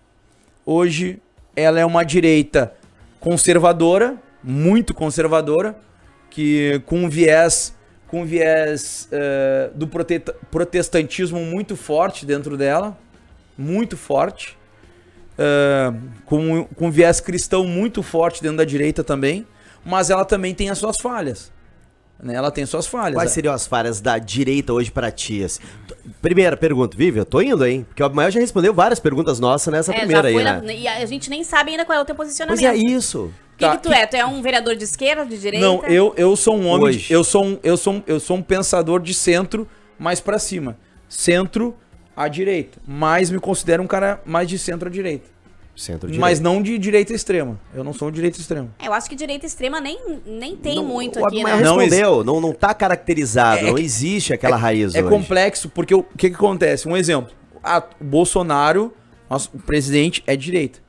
[0.65, 1.21] Hoje
[1.57, 2.73] ela é uma direita
[3.19, 5.77] conservadora, muito conservadora,
[6.29, 7.73] que com um viés
[8.09, 12.97] com viés eh, do prote- protestantismo muito forte dentro dela,
[13.57, 14.57] muito forte,
[15.37, 15.93] eh,
[16.25, 19.45] com, com um viés cristão muito forte dentro da direita também,
[19.85, 21.51] mas ela também tem as suas falhas.
[22.21, 22.33] Né?
[22.33, 23.13] Ela tem suas falhas.
[23.15, 25.41] Quais seriam as falhas da direita hoje pra ti?
[25.43, 25.61] assim?
[26.21, 27.85] Primeira pergunta, Vivi, eu tô indo, hein?
[27.87, 30.61] Porque o Abimael já respondeu várias perguntas nossas nessa É, primeira aí, né?
[30.61, 32.65] na- E a gente nem sabe ainda qual é o teu Pois posicionamento.
[32.65, 33.31] é isso.
[33.59, 34.05] O que, Tá, que tu que- é?
[34.05, 35.65] Tu é um vereador de esquerda, de direita?
[35.65, 38.37] Não, eu, eu sou um homem, de- eu sou um, eu sou um, eu sou
[38.37, 39.67] um pensador de centro
[39.97, 40.77] mais pra cima.
[41.09, 41.75] Centro
[42.15, 45.27] à direita, mas me considero um cara mais de centro à direita.
[45.75, 47.57] Centro Mas não de direita extrema.
[47.73, 48.69] Eu não sou um direita extrema.
[48.79, 51.55] É, Eu acho que direita extrema nem, nem tem Não, muito aqui, né?
[51.61, 55.09] Não respondeu, não, não tá caracterizado, É não que- existe aquela raiz É hoje.
[55.09, 56.85] complexo porque o que, que acontece?
[56.87, 57.31] Um exemplo.
[57.63, 58.93] Ah, o Bolsonaro,
[59.29, 60.79] nosso o presidente, é de direita.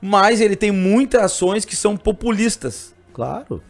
[0.00, 2.94] Mas ele tem muitas ações que são populistas.
[3.12, 3.62] Claro.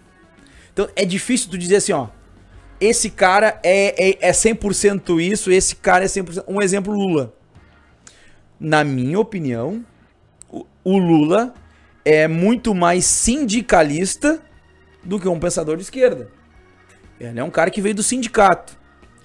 [0.72, 2.08] Então é difícil tu dizer assim, ó.
[2.80, 6.44] Esse cara é, é, é 100% isso, esse cara é 100%.
[6.48, 7.34] Um exemplo, Lula.
[8.58, 9.84] Na minha opinião,
[10.48, 11.52] o, o Lula
[12.04, 14.40] é muito mais sindicalista
[15.04, 16.30] do que um pensador de esquerda.
[17.18, 18.79] Ele é um cara que veio do sindicato.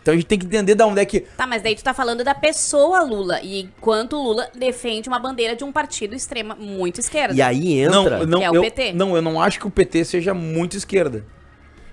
[0.06, 1.22] Então a gente tem que entender da onde é que.
[1.22, 3.40] Tá, mas daí tu tá falando da pessoa Lula.
[3.42, 7.34] E enquanto o Lula defende uma bandeira de um partido extrema, muito esquerda.
[7.34, 8.20] E aí entra.
[8.20, 8.94] Não, não, Que é o eu, PT.
[8.94, 11.26] não, eu não acho que o PT seja muito esquerda.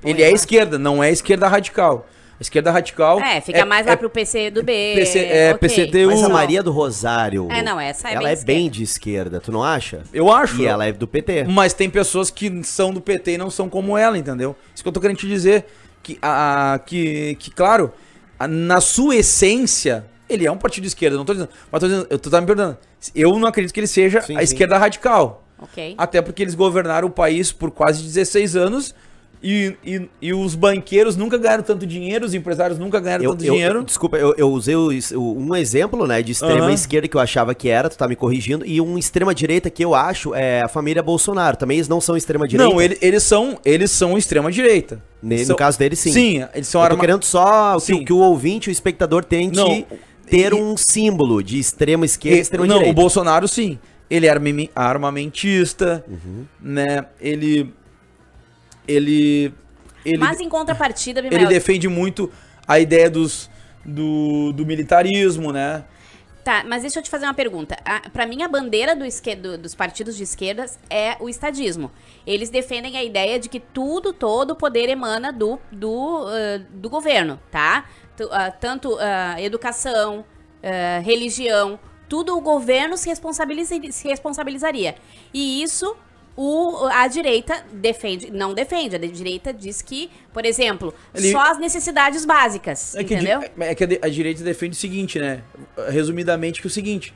[0.04, 2.06] Ele Ué, é mas- esquerda, não é esquerda radical.
[2.38, 3.18] A esquerda radical.
[3.18, 4.92] É, fica mais lá pro PC do B.
[4.94, 5.58] PC é, ok.
[5.66, 6.08] PCDU.
[6.10, 6.28] Mas a.
[6.28, 7.48] Maria do Rosário.
[7.50, 10.02] É, não, essa é ela bem é bem de esquerda, tu não acha?
[10.12, 10.60] Eu acho.
[10.60, 11.44] E ela é do PT.
[11.44, 14.54] Mas tem pessoas que são do PT e não são como ela, entendeu?
[14.74, 15.64] Isso que eu tô querendo te dizer.
[16.02, 17.92] Que, a, a- que, que claro,
[18.38, 21.16] a- na sua essência, ele é um partido de esquerda.
[21.16, 21.50] Não tô dizendo.
[21.70, 22.76] Mas tô dizendo, eu tô tá me perguntando.
[23.14, 24.44] Eu não acredito que ele seja Sim, a sim.
[24.44, 25.44] esquerda radical.
[25.58, 25.94] Ok.
[25.96, 28.94] Até porque eles governaram o país por quase 16 anos.
[29.44, 33.44] E, e, e os banqueiros nunca ganharam tanto dinheiro, os empresários nunca ganharam Eu, tanto
[33.44, 33.82] eu- dinheiro.
[33.82, 36.72] desculpa, eu, eu usei o- o- um exemplo, né, de extrema Aham.
[36.72, 39.84] esquerda que eu achava que era, tu tá me corrigindo, e um extrema direita que
[39.84, 41.56] eu acho é a família Bolsonaro.
[41.56, 42.72] Também eles não são extrema direita.
[42.72, 45.02] Não, ele- eles são eles são extrema direita.
[45.20, 46.12] Ne- São- No caso deles, sim.
[46.12, 49.84] Sim, eles são arma- querendo só que, que o ouvinte, o espectador tente Não,
[50.24, 52.92] ter e- um símbolo de extrema esquerda e extrema não, direita.
[52.92, 53.76] o Bolsonaro sim.
[54.08, 54.30] Ele é
[54.74, 56.44] armamentista, Uhum.
[56.60, 57.06] né?
[57.20, 57.72] Ele
[58.86, 59.52] ele
[60.04, 62.30] ele, Mas em contrapartida, ele Bimael, defende muito
[62.66, 63.48] a ideia dos
[63.84, 65.84] do, do militarismo, né?
[66.44, 67.76] Tá, mas deixa eu te fazer uma pergunta.
[67.84, 71.88] A, pra mim, a bandeira do esque- do- dos partidos de esquerdas é o estadismo.
[72.26, 76.90] Eles defendem a ideia de que tudo, todo o poder emana do, do, ah, do
[76.90, 77.84] governo, tá?
[78.16, 80.24] Tu- ah, tanto ah, educação,
[80.64, 84.96] ah, religião, tudo o governo se, responsabiliza- se responsabilizaria.
[85.32, 85.96] E isso
[86.36, 91.58] o, a direita defende, não defende, a direita diz que, por exemplo, Ele- só as
[91.58, 93.40] necessidades básicas, É que, entendeu?
[93.40, 95.42] di- é que a, direita defende o seguinte, né?
[95.88, 97.14] Resumidamente que o seguinte.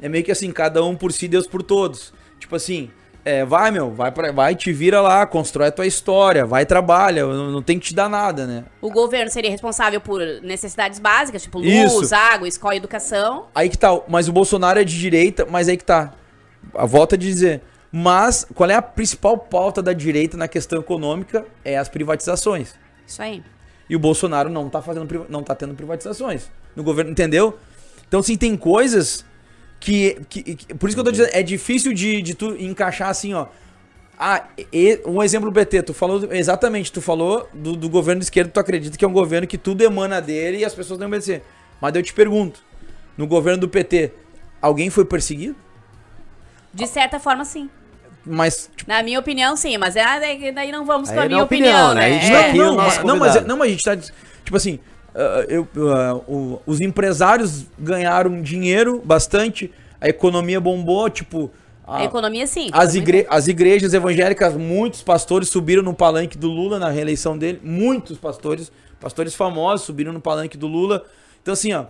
[0.00, 2.12] É meio que assim, cada um por si, Deus por todos.
[2.38, 2.90] Tipo assim,
[3.24, 7.24] é, vai, meu, vai, pra, vai, te vira lá, constrói a tua história, vai, trabalha,
[7.26, 8.64] não, não tem que te dar nada, né?
[8.82, 11.68] O governo seria responsável por necessidades básicas, tipo luz,
[12.02, 12.14] Isso.
[12.14, 13.46] água, escola e educação.
[13.54, 16.12] Aí que tá, mas o Bolsonaro é de direita, mas aí que tá.
[16.74, 17.62] A volta de dizer.
[17.96, 21.46] Mas qual é a principal pauta da direita na questão econômica?
[21.64, 22.74] É as privatizações.
[23.06, 23.40] Isso aí.
[23.88, 27.56] E o Bolsonaro não tá fazendo não tá tendo privatizações no governo, entendeu?
[28.08, 29.24] Então assim, tem coisas
[29.78, 33.10] que, que- que- por isso que eu tô dizendo, é difícil de, de tu encaixar
[33.10, 33.46] assim, ó.
[34.18, 38.24] Ah, e- um exemplo do PT, tu falou exatamente, tu falou do, do governo de
[38.24, 41.06] esquerda, tu acredita que é um governo que tudo emana dele e as pessoas não
[41.06, 41.44] obedecer.
[41.80, 42.58] Mas eu te pergunto,
[43.16, 44.10] no governo do PT,
[44.60, 45.54] alguém foi perseguido?
[46.72, 47.70] De certa forma, sim.
[48.26, 51.28] Mas tipo, Na minha opinião, sim, mas é, daí daí não vamos com a é
[51.28, 52.06] minha opinião, opinião, né?
[52.06, 52.20] A né?
[52.20, 52.42] gente É.
[52.52, 53.96] tá não, mas- não, mas, não, mas a gente tá.
[54.44, 54.78] Tipo assim,
[55.14, 61.50] ah, eu, ah, o- os empresários ganharam dinheiro bastante, a economia bombou, tipo.
[61.86, 62.70] a- A economia, sim.
[62.72, 67.60] as, igre- as igrejas evangélicas, muitos pastores subiram no palanque do Lula na reeleição dele.
[67.62, 71.04] Muitos pastores, pastores famosos subiram no palanque do Lula.
[71.42, 71.84] Então, assim, ó,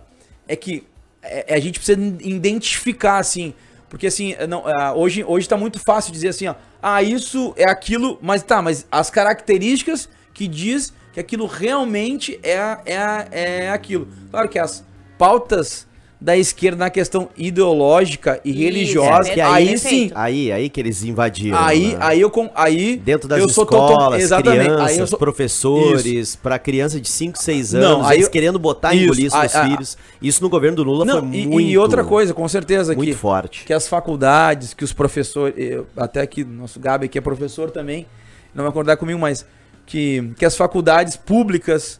[0.49, 0.83] é que
[1.23, 3.53] é- a gente precisa identificar, assim.
[3.89, 6.55] Porque, assim, não, ah, hoje, hoje tá muito fácil dizer assim, ó.
[6.81, 12.77] Ah, isso é aquilo, mas tá, mas as características que diz que aquilo realmente é,
[12.85, 14.07] é, é aquilo.
[14.29, 14.83] Claro que as
[15.17, 15.87] pautas
[16.19, 20.79] da esquerda na questão ideológica e Isso, religiosa, é Que aí, sim, Aí, aí que
[20.79, 21.57] eles invadiram.
[21.57, 21.97] Aí, né?
[21.99, 24.63] aí eu com, aí Dentro das eu escolas, exatamente.
[24.63, 28.31] crianças, Aí eu sou- professores, pra criança de 5, 6 Não, anos, aí eles eu-
[28.31, 29.97] querendo botar Isso, engolir seus a- a- filhos.
[30.21, 33.09] Isso no governo do Lula Não, foi e, muito e outra coisa, com certeza muito
[33.09, 33.63] que forte.
[33.65, 38.05] que as faculdades, que os professores, eu- até aqui nosso Gabi que é professor também,
[38.53, 39.45] não vai acordar comigo, mas
[39.85, 41.99] que que as faculdades públicas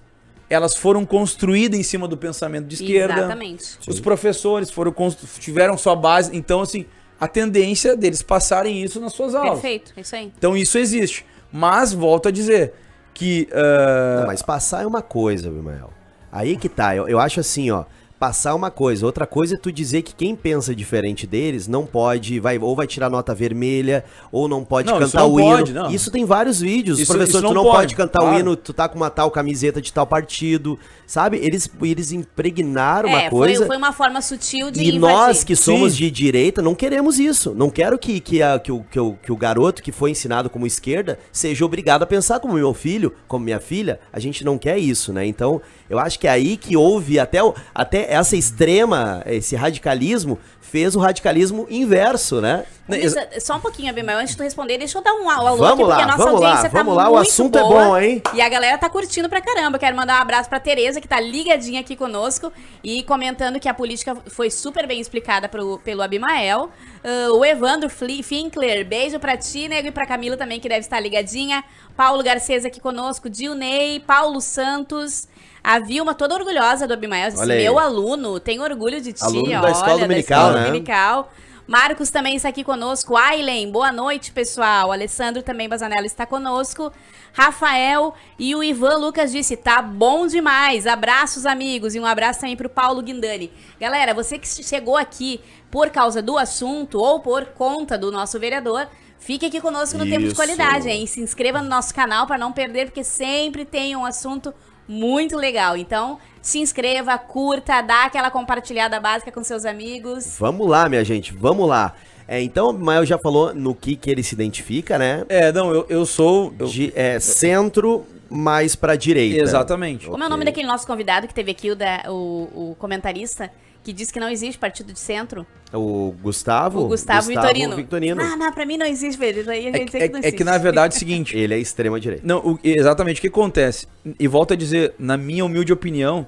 [0.50, 3.14] elas foram construídas em cima do pensamento de esquerda.
[3.14, 3.78] Exatamente.
[3.88, 4.94] Os professores foram
[5.40, 6.86] tiveram sua base, então assim,
[7.20, 9.60] a tendência deles passarem isso nas suas aulas.
[9.60, 10.32] Perfeito, é isso aí.
[10.38, 11.26] Então isso existe.
[11.52, 12.74] Mas volto a dizer
[13.14, 15.92] que ah, Não, mas passar é uma coisa, Bimael.
[16.32, 17.86] Aí que tá, eu, eu acho assim, ó.
[18.17, 22.39] Passar uma coisa, outra coisa é tu dizer que quem pensa diferente deles não pode,
[22.39, 25.49] vai, ou vai tirar nota vermelha, ou não pode Não, isso cantar não o hino.
[25.58, 25.91] pode, não.
[25.91, 26.97] Isso tem vários vídeos.
[26.97, 28.39] Isso- Professor, isso tu não não pode, pode, cantar o claro.
[28.39, 31.38] hino, tu tá com uma tal camiseta de tal partido, sabe?
[31.38, 33.58] Eles, eles impregnaram uma é, coisa.
[33.58, 34.99] foi, foi uma forma sutil de E invadir.
[34.99, 35.97] nós que somos Sim.
[35.99, 37.54] de direita não queremos isso.
[37.54, 40.49] Não quero que, que, a- que, o, que, o, que o garoto que foi ensinado
[40.49, 43.99] como esquerda seja obrigado a pensar como meu filho, como minha filha.
[44.13, 45.25] A gente não quer isso, né?
[45.25, 50.39] Então, eu acho que é aí que houve até, o- até essa extrema, esse radicalismo,
[50.62, 52.65] fez o radicalismo inverso, né?
[52.88, 55.63] Deixa- só um pouquinho, Abimael, antes de tu responder, deixa eu dar um alô Vamos
[55.63, 57.86] aqui, porque lá, a nossa vamos lá, audiência tá vamos lá, o assunto é boa,
[57.86, 58.22] bom, hein?
[58.34, 59.80] E a galera tá curtindo pra caramba.
[59.80, 62.52] Quero mandar um abraço pra Tereza, que tá ligadinha aqui conosco
[62.84, 66.70] e comentando que a política foi super bem explicada pro, pelo Abimael.
[67.04, 71.00] Ah, o Evandro Finkler, beijo pra ti, nego, e pra Camila também, que deve estar
[71.00, 71.63] ligadinha.
[71.96, 75.28] Paulo Garcês aqui conosco, Dilney, Paulo Santos...
[75.65, 77.63] A Vilma toda orgulhosa do Abimael, disse, Olha aí.
[77.63, 80.65] meu aluno, tenho orgulho de ti, Aluno da olha, escola dominical, escola né?
[80.67, 81.32] dominical.
[81.67, 83.17] Marcos também está aqui conosco.
[83.17, 84.91] Ailen, boa noite, pessoal.
[84.91, 86.93] Alessandro também Bazanello está conosco.
[87.34, 90.86] Rafael e o Ivan Lucas disse: tá bom demais.
[90.86, 91.95] Abraços, amigos.
[91.95, 93.51] E um abraço também pro Paulo Guindani.
[93.80, 98.88] Galera, você que chegou aqui por causa do assunto ou por conta do nosso vereador.
[99.17, 100.36] Fique aqui conosco no tempo de Isso.
[100.36, 101.08] qualidade, hein?
[101.08, 104.54] Se inscreva no nosso canal para não perder, porque sempre tem um assunto
[104.88, 105.76] muito legal.
[105.78, 110.36] Então, se inscreva, curta, dá aquela compartilhada básica com seus amigos.
[110.39, 111.93] Vamos lá, minha gente, vamos lá.
[112.28, 115.24] É, então, o Mael já falou no que, que ele se identifica, né?
[115.30, 116.54] É, não, eu, eu sou.
[116.58, 119.39] eu- De, é, centro mais pra direita.
[119.41, 120.08] Exatamente.
[120.08, 123.52] Como é o nome daquele nosso convidado que teve aqui, o, da- o- o comentarista,
[123.86, 125.45] que disse que não existe partido de centro?
[125.71, 126.82] O Gustavo?
[126.82, 127.76] O Gustavo, Vitorino.
[127.76, 128.15] Vitorino.
[128.21, 129.50] Não, não, pra mim não existe, velho.
[129.50, 131.00] Aí a É, gente que- dizer que não é- é que na verdade é o
[131.00, 131.38] seguinte.
[131.38, 132.24] Ele é extrema direita.
[132.26, 133.88] Não, o- exatamente o que acontece.
[134.19, 136.28] E volto a dizer, na minha humilde opinião,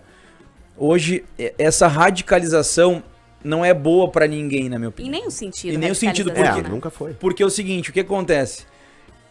[0.78, 1.26] hoje
[1.58, 3.02] essa radicalização
[3.44, 5.12] não é boa pra ninguém, na minha Em opinião.
[5.20, 5.74] nenhum sentido.
[5.74, 6.70] Em nenhum sentido, É, porque- né?
[6.70, 7.14] nunca foi.
[7.14, 8.66] Porque é o seguinte, o que acontece?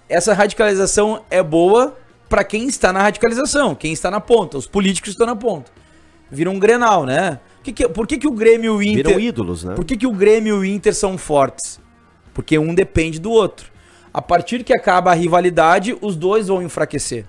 [0.08, 1.96] Essa radicalização é boa
[2.28, 5.70] pra quem está na radicalização, quem está na ponta, os políticos estão na ponta.
[6.30, 7.38] Vira um Grenal, né?
[7.66, 9.74] Que que- por que, que o Grêmio e o Inter Viram ídolos, né?
[9.74, 11.81] Por que, que o Grêmio e o Inter são fortes?
[12.33, 13.72] Porque um depende do outro.
[14.14, 17.24] A partir que acaba a rivalidade, os dois vão enfraquecer.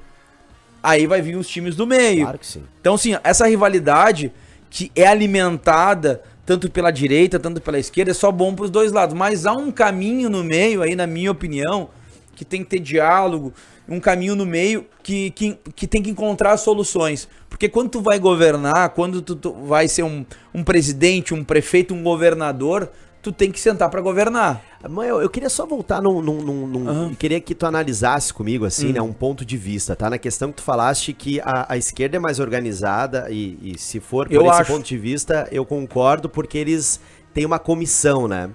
[0.84, 2.22] Aí vai vir os times do meio.
[2.22, 2.64] Claro que sim.
[2.80, 4.32] Então, assim, essa rivalidade
[4.70, 8.92] que é alimentada tanto pela direita, tanto pela esquerda, é só bom para os dois
[8.92, 9.16] lados.
[9.16, 11.90] Mas há um caminho no meio aí, na minha opinião,
[12.36, 13.52] que tem que ter diálogo,
[13.88, 17.28] um caminho no meio que, que, que tem que encontrar soluções.
[17.50, 21.94] Porque quando tu vai governar, quando tu, tu vai ser um, um presidente, um prefeito,
[21.94, 22.90] um governador,
[23.22, 24.62] tu tem que sentar para governar.
[24.90, 26.22] Mãe, eu, eu queria só voltar num.
[26.22, 27.14] num, num, num Aham.
[27.16, 28.94] Queria que tu analisasse comigo, assim, Hum.
[28.94, 29.02] né?
[29.02, 30.10] Um ponto de vista, tá?
[30.10, 34.00] Na questão que tu falaste que a, a esquerda é mais organizada e, e se
[34.00, 34.72] for por Eu esse acho.
[34.72, 37.00] ponto de vista, eu concordo, porque eles
[37.34, 38.50] têm uma comissão, né?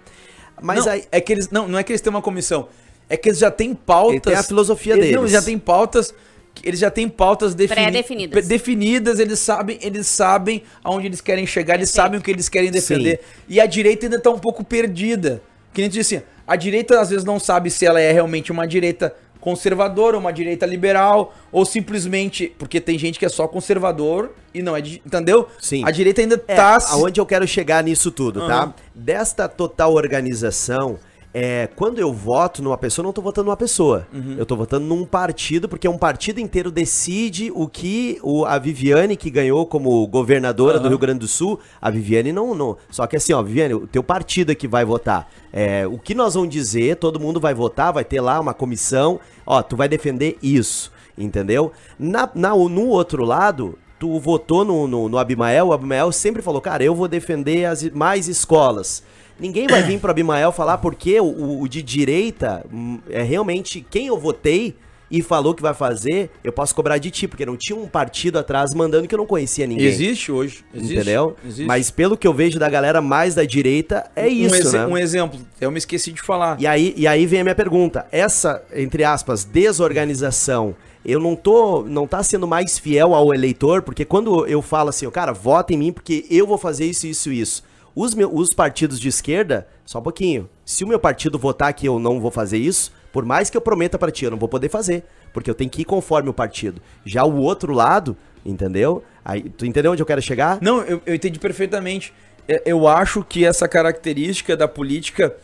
[0.60, 1.04] Mas não, aí.
[1.10, 2.68] é que eles não, não é que eles têm uma comissão,
[3.12, 4.12] é que eles já têm pautas.
[4.12, 5.20] Ele tem a filosofia eles, deles.
[5.20, 6.14] Não, já tem pautas,
[6.62, 8.30] eles já têm pautas defini- Pré-definidas.
[8.30, 12.04] pre- definidas, eles sabem, eles sabem aonde eles querem chegar, eles Perfeito.
[12.04, 13.20] sabem o que eles querem defender.
[13.48, 15.42] E a direita ainda tá um pouco perdida.
[15.72, 18.66] Que nem disse assim, a direita às vezes não sabe se ela é realmente uma
[18.66, 24.62] direita conservadora, uma direita liberal, ou simplesmente porque tem gente que é só conservador e
[24.62, 25.48] não é, de- entendeu?
[25.60, 25.82] Sim.
[25.84, 28.62] A direita ainda É, tá aonde eu quero chegar nisso tudo, tá?
[28.62, 28.74] Aham.
[28.94, 30.98] Desta total organização,
[31.34, 34.06] é, quando eu voto numa pessoa, eu não tô votando numa pessoa.
[34.12, 34.36] Uhum.
[34.36, 39.16] Eu tô votando num partido, porque um partido inteiro decide o que o, a Viviane,
[39.16, 40.88] que ganhou como governadora do Aham.
[40.90, 42.76] Rio Grande do Sul, a Viviane não, não.
[42.90, 45.30] Só que assim, ó, Viviane, o teu partido é que vai votar.
[45.52, 49.18] É, o que nós vamos dizer, todo mundo vai votar, vai ter lá uma comissão,
[49.46, 51.72] ó, tu vai defender isso, entendeu?
[51.98, 56.60] Na, na, no outro lado, tu votou no, no, no Abimael, o Abimael sempre falou,
[56.60, 59.02] cara, eu vou defender as mais escolas.
[59.42, 64.06] Ninguém vai vir pro Abimael falar porque o, o- de direita hum, é realmente quem
[64.06, 64.74] eu votei
[65.10, 68.38] e falou que vai fazer, eu posso cobrar de ti, porque não tinha um partido
[68.38, 69.84] atrás mandando que eu não conhecia ninguém.
[69.86, 70.64] Existe hoje.
[70.72, 71.36] Existe, entendeu?
[71.44, 71.66] Existe.
[71.66, 74.86] Mas pelo que eu vejo da galera mais da direita, é isso, um, exe- né?
[74.86, 76.58] um exemplo, eu me esqueci de falar.
[76.58, 78.06] E aí, e aí vem a minha pergunta.
[78.10, 80.74] Essa, entre aspas, desorganização,
[81.04, 85.08] eu não tô, não tá sendo mais fiel ao eleitor, porque quando eu falo assim,
[85.10, 87.62] cara, vota em mim porque eu vou fazer isso, isso, isso.
[87.94, 90.48] Os, meu, os partidos de esquerda, só um pouquinho.
[90.64, 93.60] Se o meu partido votar que eu não vou fazer isso, por mais que eu
[93.60, 96.32] prometa pra ti, eu não vou poder fazer, porque eu tenho que ir conforme o
[96.32, 96.80] partido.
[97.04, 99.04] Já o outro lado, entendeu?
[99.24, 100.58] Aí, tu entendeu onde eu quero chegar?
[100.62, 102.12] Não, eu, eu entendi perfeitamente.
[102.48, 105.36] É, Eu acho que essa característica da política,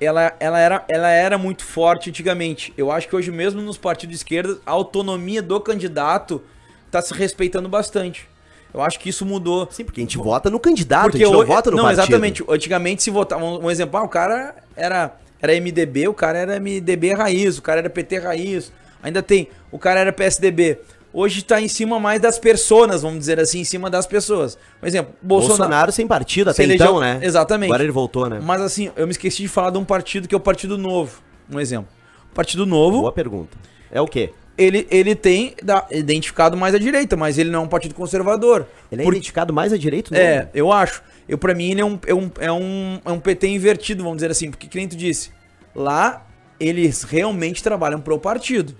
[0.00, 2.72] ela, ela, era, ela era muito forte antigamente.
[2.76, 6.42] Eu acho que hoje mesmo nos partidos de esquerda, a autonomia do candidato
[6.90, 8.28] tá se respeitando bastante.
[8.72, 9.66] Eu acho que isso mudou.
[9.70, 12.02] Sim, porque a gente vota no candidato, a gente não vota no não, partido.
[12.02, 12.44] exatamente.
[12.48, 16.60] Antigamente se votava, um, um exemplo, ah, o cara era, era MDB, o cara era
[16.60, 18.72] MDB raiz, o cara era PT raiz.
[19.02, 20.78] Ainda tem, o cara era PSDB.
[21.12, 24.58] Hoje tá em cima mais das personas, vamos dizer assim, em cima das pessoas.
[24.78, 25.92] Por exemplo, Bolsonaro, Bolsonaro.
[25.92, 27.18] sem partido até Se elegeu- então, né?
[27.22, 27.70] Exatamente.
[27.70, 28.38] Agora ele voltou, né?
[28.42, 31.22] Mas assim, eu me esqueci de falar de um partido que é o Partido Novo.
[31.50, 31.88] Um exemplo.
[32.34, 33.56] Partido Novo, Boa pergunta.
[33.90, 34.32] É o quê?
[34.58, 38.66] Ele, ele tem da- identificado mais à direita, mas ele não é um partido conservador.
[38.92, 40.12] Ele é identificado mais à direita?
[40.14, 40.20] não?
[40.20, 41.02] É, eu acho.
[41.28, 44.18] Eu, pra mim, ele é um, é, um, é, um, é um PT invertido, vamos
[44.18, 44.50] dizer assim.
[44.50, 45.30] Porque, que nem tu disse,
[45.74, 46.26] lá
[46.58, 48.74] eles realmente trabalham pro partido.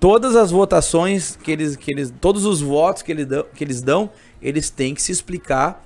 [0.00, 2.12] Todas as votações que eles, que eles.
[2.20, 5.84] Todos os votos que, ele dão, que eles dão, eles têm que se explicar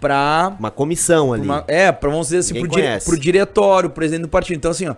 [0.00, 0.54] pra.
[0.58, 1.42] Uma comissão ali.
[1.44, 4.56] uma- é, pra, vamos dizer assim, pro, dire, pro diretório, presidente do partido.
[4.56, 4.94] Então, assim, ó,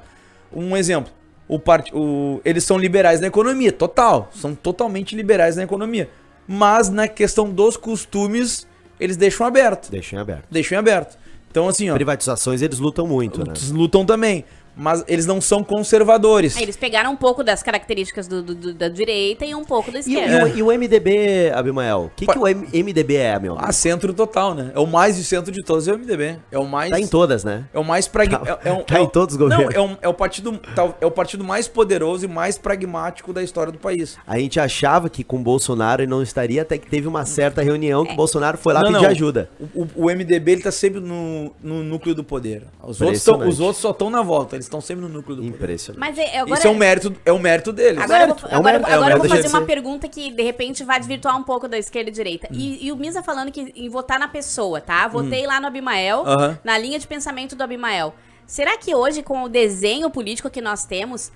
[0.53, 1.12] um exemplo.
[1.48, 4.30] O part, o, eles são liberais na economia, total.
[4.34, 6.11] São totalmente liberais na economia.
[6.46, 8.66] Mas na questão dos costumes,
[9.00, 9.90] eles deixam aberto.
[9.90, 10.44] Deixa em aberto.
[10.50, 11.18] Deixam aberto.
[11.50, 13.46] Então, assim, ó, Privatizações eles lutam muito, né?
[13.48, 14.44] eles lutam também.
[14.79, 16.57] Mas eles não são conservadores.
[16.57, 19.99] Eles pegaram um pouco das características do, do- do- da direita e um pouco da
[19.99, 20.49] E, esquerda.
[20.51, 22.05] e o, e o MDB, Abimael?
[22.05, 23.57] O que, que o M- MDB é, meu?
[23.59, 24.71] Ah, centro total, né?
[24.75, 26.37] É o mais de centro de todos, é o MDB.
[26.53, 26.91] É o mais.
[26.91, 27.64] Tá em todas, né?
[27.75, 28.47] É o mais pragmático.
[28.57, 29.75] Tá- é, é um- tá é em todos os Não, governos.
[29.75, 30.61] é, um- é o partido,
[31.01, 34.17] é o partido mais poderoso e mais pragmático da história do país.
[34.27, 37.62] A gente achava que com o Bolsonaro ele não estaria, até que teve uma certa
[37.62, 39.11] reunião que o Bolsonaro foi lá Não, pedir não.
[39.11, 39.51] ajuda.
[39.75, 42.62] O, o- o MDB ele tá sempre no, no núcleo do poder.
[42.83, 45.42] Os outros, tão- os outros só estão na volta, eles estão sempre no núcleo do
[45.42, 45.57] poder.
[45.57, 45.98] Impressionante.
[46.00, 48.00] Mas é, agora, Isso é um mérito, é um mérito deles.
[48.02, 50.09] Agora, eu vou, É um agora, mérito, é um agora eu vou fazer uma pergunta
[50.09, 52.48] que de repente vai desvirtuar um pouco da esquerda e direita.
[52.52, 55.07] E, e o Misa falando que em votar na pessoa, tá?
[55.09, 56.59] Votei lá no Abimael, Aham.
[56.62, 58.14] na linha de pensamento do Abimael.
[58.46, 61.31] Será que hoje, com o desenho político que nós temos,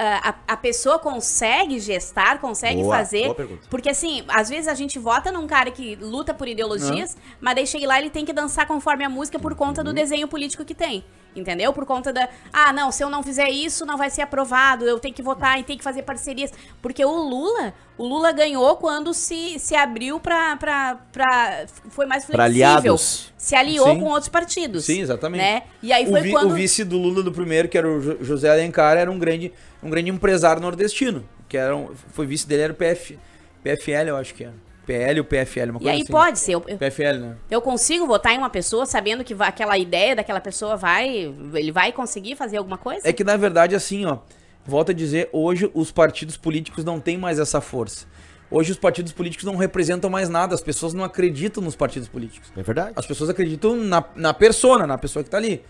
[0.00, 3.34] ah, a, a pessoa consegue gestar, consegue Boa, fazer?
[3.34, 3.58] boa.
[3.68, 7.66] Porque assim, às vezes a gente vota num cara que luta por ideologias, mas daí
[7.66, 9.86] chega lá ele tem que dançar conforme a música por conta Uhum.
[9.86, 11.04] do desenho político que tem.
[11.36, 11.72] Entendeu?
[11.72, 12.28] Por conta da.
[12.52, 14.84] Ah, não, se eu não fizer isso, não vai ser aprovado.
[14.84, 16.52] Eu tenho que votar e tenho que fazer parcerias.
[16.82, 21.66] Porque o Lula, o Lula ganhou quando se, se abriu pra, pra, pra.
[21.90, 22.66] Foi mais Pra flexível.
[22.66, 23.32] aliados.
[23.36, 24.00] Se aliou Sim.
[24.00, 24.84] com outros partidos.
[24.84, 25.40] Sim, exatamente.
[25.42, 25.62] Né?
[25.80, 26.50] E aí o, foi vi- quando.
[26.50, 29.52] o vice do Lula do primeiro, que era o Jo- José Alencar, era um grande,
[29.82, 31.24] um grande empresário nordestino.
[31.48, 33.16] Que era um- foi vice dele, era o PF,
[33.62, 34.54] PFL, eu acho que era.
[34.88, 36.10] PL ou PFL, uma E coisa aí assim.
[36.12, 36.54] pode ser.
[36.54, 37.36] Eu, eu- PFL, né?
[37.50, 41.08] eu consigo votar em uma pessoa sabendo que vai- aquela ideia daquela pessoa vai.
[41.54, 43.06] Ele vai conseguir fazer alguma coisa?
[43.06, 44.18] É que na verdade, assim, ó,
[44.64, 48.06] volto a dizer, hoje os partidos políticos não têm mais essa força.
[48.50, 52.50] Hoje os partidos políticos não representam mais nada, as pessoas não acreditam nos partidos políticos.
[52.56, 52.92] É verdade.
[52.96, 55.62] As pessoas acreditam na, na persona, na pessoa que tá ali.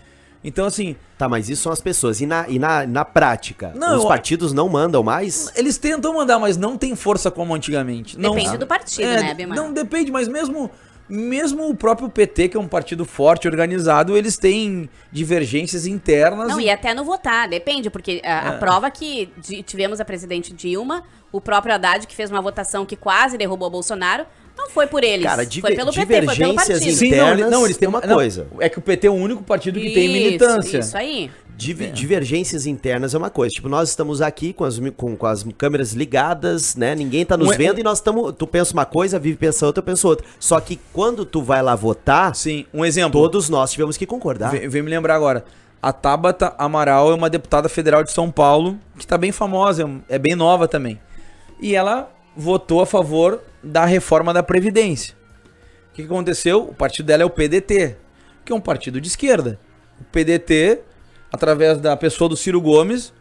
[0.43, 2.21] Então, assim, Tá, mas isso são as pessoas.
[2.21, 3.73] E na, e na, na prática?
[3.75, 5.51] Não, os partidos não mandam mais?
[5.55, 8.17] eles tentam mandar, mas não tem força como antigamente.
[8.17, 9.53] Não- Depende do partido, É, né, Bima?
[9.53, 10.71] Não depende, mas mesmo
[11.11, 16.47] mesmo o próprio PT, que é um partido forte, organizado, eles têm divergências internas.
[16.49, 18.57] Não, e- e até no votar, depende, porque a, a É.
[18.59, 19.27] prova que
[19.65, 23.71] tivemos a presidente Dilma, o próprio Haddad, que fez uma votação que quase derrubou o
[23.71, 24.23] Bolsonaro,
[24.59, 25.25] não foi por eles.
[25.25, 26.95] Cara, foi pelo PT, foi pelo divergências partido.
[26.95, 28.47] Sim, não, internas ele- não, eles têm é uma não, coisa.
[28.59, 30.77] é que o PT é o único partido que tem Isso, militância.
[30.79, 31.31] Isso aí.
[31.57, 33.53] Div- Divergências internas é uma coisa.
[33.53, 36.95] Tipo, nós estamos aqui com as, com, com as câmeras ligadas, né?
[36.95, 38.33] Ninguém tá nos Um- vendo e nós estamos.
[38.37, 40.25] Tu pensa uma coisa, a Vivi pensa outra, eu penso outra.
[40.39, 43.19] Só que quando tu vai lá votar, Sim, um exemplo.
[43.21, 44.51] todos nós tivemos que concordar.
[44.51, 45.43] Vem, vem me lembrar agora.
[45.81, 49.85] A Tabata Amaral é uma deputada federal de São Paulo, que tá bem famosa, é
[49.85, 50.97] um- é bem nova também.
[51.61, 55.15] E ela votou a favor da reforma da Previdência.
[55.91, 56.63] O que, aconteceu?
[56.63, 57.97] O partido dela é o PDT,
[58.45, 59.59] que é um partido de esquerda.
[59.99, 60.79] O PDT,
[61.31, 63.13] através da pessoa do Ciro Gomes,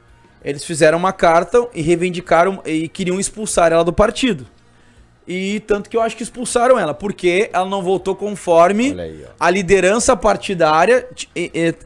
[0.45, 4.47] eles fizeram uma carta e reivindicaram e queriam expulsar ela do partido.
[5.27, 9.51] E tanto que eu acho que expulsaram ela, porque ela não votou conforme aí, a
[9.51, 11.07] liderança partidária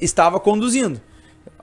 [0.00, 1.00] estava conduzindo.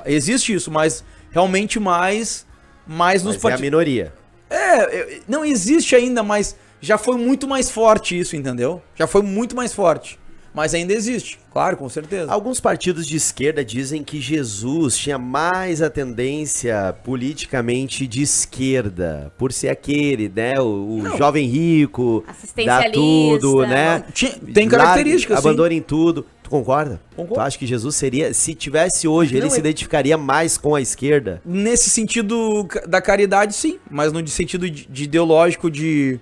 [0.05, 2.45] Existe isso, mas realmente mais
[2.85, 3.61] mais nos Mas é a partidos.
[3.61, 4.13] minoria.
[4.49, 8.81] É, não existe ainda, mas já foi muito mais forte isso, entendeu?
[8.95, 10.19] Já foi muito mais forte.
[10.51, 12.31] Mas ainda existe, claro, com certeza.
[12.31, 19.53] Alguns partidos de esquerda dizem que Jesus tinha mais a tendência politicamente de esquerda, por
[19.53, 20.59] ser aquele, né?
[20.59, 22.25] O, o jovem rico,
[22.65, 24.03] dá tudo, né?
[24.21, 25.37] Não, tem características.
[25.37, 26.25] Abandona em tudo.
[26.41, 26.99] Tu concorda?
[27.15, 27.35] Concordo.
[27.35, 30.73] Tu acha que Jesus seria, se tivesse hoje, ele Não, se é- identificaria mais com
[30.73, 31.41] a esquerda?
[31.45, 33.77] Nesse sentido da caridade, sim.
[33.89, 36.19] Mas no de sentido de, de ideológico de.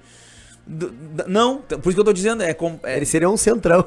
[1.28, 3.86] Não, por isso que eu tô dizendo, é, com- é Ele seria um centrão.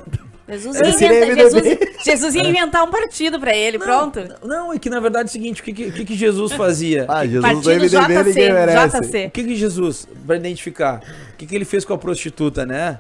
[0.49, 1.41] Jesus Ele ia, MDB.
[1.43, 4.19] Jesus, Jesus ia inventar um partido pra ele, pronto.
[4.43, 7.07] Não, é que na verdade é o seguinte, o que, que, o que Jesus fazia?
[7.09, 7.97] Ah, Jesus Partido JC,
[8.51, 9.31] O JC.
[9.31, 11.03] que que Jesus, pra identificar,
[11.35, 12.99] o que que ele fez com a prostituta, né?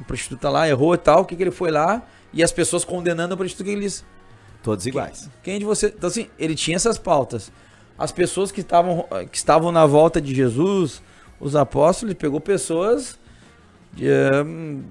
[0.00, 2.02] A prostituta lá errou e tal, o que que ele foi lá
[2.32, 4.02] e as pessoas condenando a prostituta, o que ele disse?
[4.62, 5.28] Todos iguais.
[5.42, 5.88] Quem de você...
[5.88, 7.52] Então assim, ele tinha essas pautas.
[7.98, 11.02] As pessoas que estavam, que estavam na volta de Jesus,
[11.40, 13.18] os apóstolos, ele pegou pessoas...
[13.92, 14.06] de,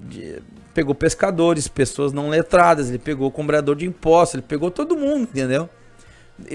[0.08, 0.42] de-
[0.74, 5.70] pegou pescadores, pessoas não letradas, ele pegou cobrador de impostos, ele pegou todo mundo, entendeu?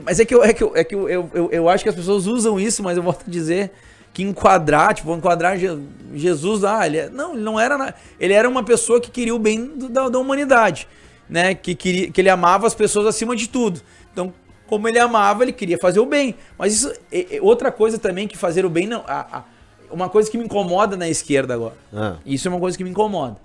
[0.04, 1.96] Mas é que, eu, é que, eu, é que eu, eu, eu, acho que as
[1.96, 3.72] pessoas usam isso, mas eu volto a dizer
[4.14, 5.80] que enquadrar, tipo, enquadrar Je-
[6.14, 9.40] Jesus, ah, ele é- não, ele não era, ele era uma pessoa que queria o
[9.40, 10.88] bem do- da, da humanidade,
[11.28, 11.56] né?
[11.56, 13.82] Que queria, que ele amava as pessoas acima de tudo.
[14.14, 14.32] Então,
[14.68, 16.36] como ele amava, ele queria fazer o bem.
[16.60, 19.44] Mas isso, é outra coisa também que fazer o bem não, a- a-
[19.92, 21.76] uma coisa que me incomoda na esquerda agora.
[21.94, 22.16] Ah.
[22.26, 23.38] Isso é uma coisa que me incomoda.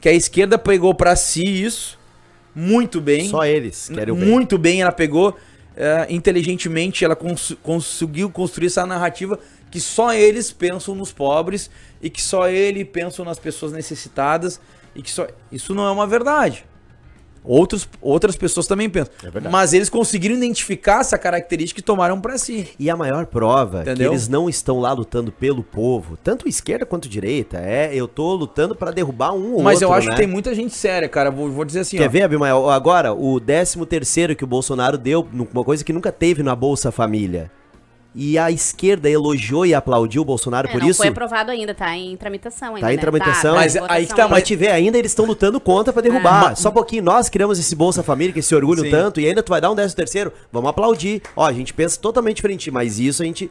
[0.00, 1.98] Que a esquerda pegou pra si isso
[2.54, 3.28] muito bem.
[3.28, 4.28] Só eles querem o bem.
[4.28, 5.36] Muito bem, ela pegou
[5.76, 9.38] é, inteligentemente, ela cons- conseguiu construir essa narrativa
[9.70, 11.70] que só eles pensam nos pobres
[12.02, 14.60] e que só ele pensam nas pessoas necessitadas
[14.94, 16.66] e que só isso não é uma verdade.
[17.44, 19.12] Outros, outras pessoas também pensam.
[19.24, 19.48] É.
[19.48, 22.68] Mas eles conseguiram identificar essa característica e tomaram pra si.
[22.78, 24.10] E a maior prova Entendeu?
[24.10, 28.34] que eles não estão lá lutando pelo povo, tanto esquerda quanto direita, é eu tô
[28.34, 30.14] lutando pra derrubar um ou Mas outro, eu acho né?
[30.14, 31.30] que tem muita gente séria, cara.
[31.30, 32.10] Vou, vou dizer assim, Quer ó.
[32.10, 32.70] ver, Abimael?
[32.70, 36.92] Agora, o 13 terceiro que o Bolsonaro deu, uma coisa que nunca teve na Bolsa
[36.92, 37.50] Família.
[38.14, 40.98] E a esquerda elogiou e aplaudiu o Bolsonaro É, por não isso.
[40.98, 42.86] foi aprovado ainda, tá em tramitação ainda.
[42.86, 43.00] Tá em né?
[43.00, 43.54] tramitação.
[43.54, 46.52] Mas aí que tá, mas- te ver, ainda eles estão lutando contra pra derrubar.
[46.52, 46.54] É.
[46.54, 48.90] Só um pouquinho, nós criamos esse Bolsa Família, que se orgulham Sim.
[48.90, 51.22] tanto, e ainda tu vai dar um 13 terceiro, vamos aplaudir.
[51.34, 53.50] Ó, a gente pensa totalmente diferente, mas isso a gente...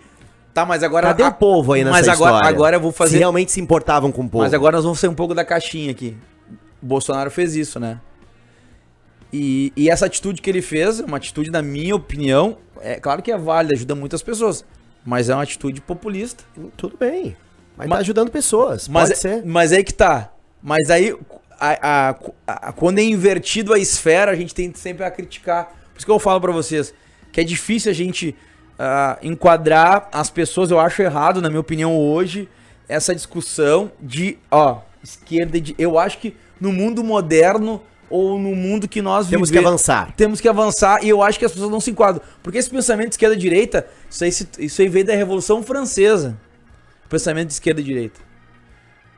[0.53, 1.07] Tá, mas agora.
[1.07, 2.49] Cadê a- o povo aí nessa Mas agora, história?
[2.55, 3.17] agora eu vou Se fazer.
[3.17, 4.43] realmente se importavam com o povo.
[4.43, 6.15] Mas agora nós vamos sair um pouco da caixinha aqui.
[6.83, 7.99] O Bolsonaro fez isso, né?
[9.33, 13.21] E, e essa atitude que ele fez, é uma atitude, na minha opinião, é claro
[13.21, 14.65] que é válida, ajuda muitas pessoas.
[15.05, 16.43] Mas é uma atitude populista.
[16.77, 17.35] Tudo bem.
[17.77, 19.45] Mas, Mas- tá ajudando pessoas, Mas, pode é- ser.
[19.45, 20.31] mas aí que tá.
[20.61, 21.17] Mas aí,
[21.59, 22.15] a- a-
[22.47, 25.65] a- quando é invertido a esfera, a gente tem sempre a criticar.
[25.91, 26.93] Por isso que eu falo pra vocês
[27.31, 28.35] que é difícil a gente
[28.83, 30.71] ah, enquadrar as pessoas.
[30.71, 32.49] Eu acho errado, na minha opinião, hoje,
[32.89, 35.75] essa discussão de, ó, esquerda e de.
[35.77, 40.11] Eu acho que no mundo moderno ou no mundo que nós Temos que vive- avançar.
[40.15, 42.21] temos que avançar e eu acho que as pessoas não se enquadram.
[42.43, 46.37] Porque esse pensamento de esquerda e direita, isso aí, isso aí veio da Revolução Francesa.
[47.05, 48.19] O pensamento de esquerda e direita.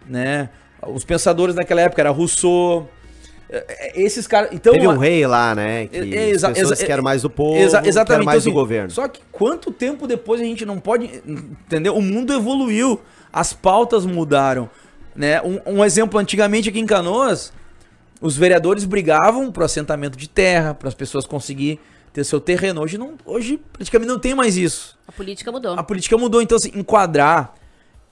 [0.07, 0.49] né?
[0.85, 2.89] Os pensadores naquela época era Rousseau,
[3.49, 3.65] é,
[3.97, 4.49] é, esses caras.
[4.51, 5.87] Então, Teve um rei lá, né?
[5.87, 8.25] Que É, é, exa- as pessoas exa- querem mais do povo, Exa- querem exatamente.
[8.25, 8.91] mais então, do assim, governo.
[8.91, 11.05] Só que quanto tempo depois a gente não pode.
[11.25, 11.95] Entendeu?
[11.95, 12.99] O mundo evoluiu.
[13.31, 14.69] As pautas mudaram.
[15.15, 15.41] Né?
[15.41, 17.53] Um, um exemplo, antigamente aqui em Canoas,
[18.23, 21.77] os vereadores brigavam pro assentamento de terra, para as pessoas conseguirem
[22.13, 22.81] ter seu terreno.
[22.81, 24.97] Hoje, não, hoje praticamente não tem mais isso.
[25.05, 25.77] A política mudou.
[25.77, 27.53] A política mudou, então assim, enquadrar.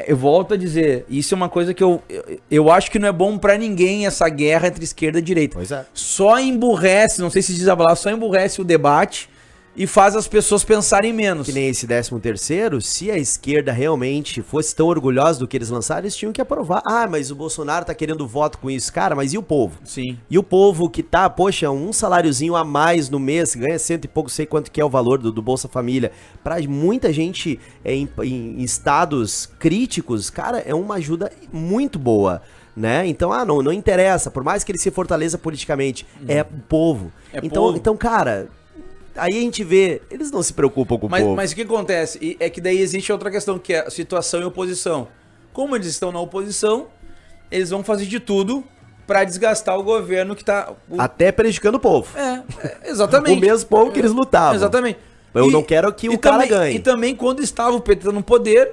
[0.06, 3.08] Eu volto a dizer, isso é uma coisa que eu, eu, eu acho que não
[3.08, 5.56] é bom pra ninguém essa guerra entre esquerda e direita.
[5.56, 5.86] Pois é.
[5.94, 9.30] Só emburrece, não sei se diz a palavra, só emburrece o debate
[9.76, 11.48] e faz as pessoas pensarem menos.
[11.48, 15.70] Que nem esse 13 terceiro, se a esquerda realmente fosse tão orgulhosa do que eles
[15.70, 16.82] lançaram, eles tinham que aprovar.
[16.86, 18.92] Ah, mas o Bolsonaro tá querendo voto com isso.
[18.92, 19.80] Cara, mas e o povo?
[19.84, 20.18] Sim.
[20.30, 24.08] E o povo que tá, poxa, um saláriozinho a mais no mês, ganha cento e
[24.08, 26.12] pouco, sei quanto que é o valor do, do Bolsa Família.
[26.44, 32.42] Pra muita gente é, em, em estados críticos, cara, é uma ajuda muito boa.
[32.76, 33.06] Né?
[33.08, 37.12] Então, ah, não, não interessa, por mais que ele se fortaleça politicamente, é o povo.
[37.34, 37.78] É então, povo.
[37.78, 38.48] então, cara,
[39.16, 41.36] aí a gente vê, eles não se preocupam com o Mas, povo.
[41.36, 42.18] mas o que acontece?
[42.22, 45.08] E É que daí existe outra questão, que é a situação e oposição.
[45.54, 46.88] Como eles estão na oposição,
[47.52, 48.64] eles vão fazer de tudo
[49.06, 50.72] pra desgastar o governo que tá.
[50.90, 52.18] o- Até prejudicando o povo.
[52.18, 53.38] É, é, exatamente.
[53.40, 54.56] O mesmo povo que eles lutavam.
[54.56, 55.00] Exatamente.
[55.34, 56.76] Eu E- não quero que o cara também- ganhe.
[56.76, 58.72] E também quando estava o PT no poder,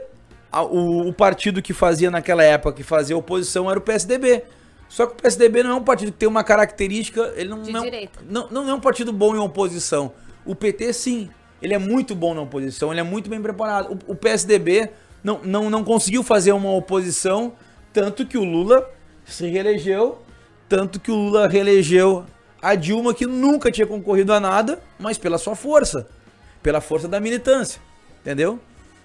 [0.53, 4.43] a- o, o partido que fazia naquela época, que fazia oposição, era o PSDB.
[4.89, 7.33] Só que o PSDB não é um partido que tem uma característica.
[7.37, 8.21] Ele não, De não, direita.
[8.29, 10.13] não, não é um partido bom em oposição.
[10.49, 11.29] O PT, sim.
[11.61, 13.99] Ele é muito bom na oposição, ele é muito bem preparado.
[14.07, 14.89] O, o PSDB
[15.23, 17.53] não, não, não conseguiu fazer uma oposição,
[17.93, 18.89] tanto que o Lula
[19.27, 20.23] se reelegeu,
[20.67, 22.25] tanto que o Lula reelegeu
[22.63, 26.09] a Dilma, que nunca tinha concorrido a nada, mas pela sua força,
[26.63, 27.83] pela força da militância,
[28.23, 28.59] entendeu?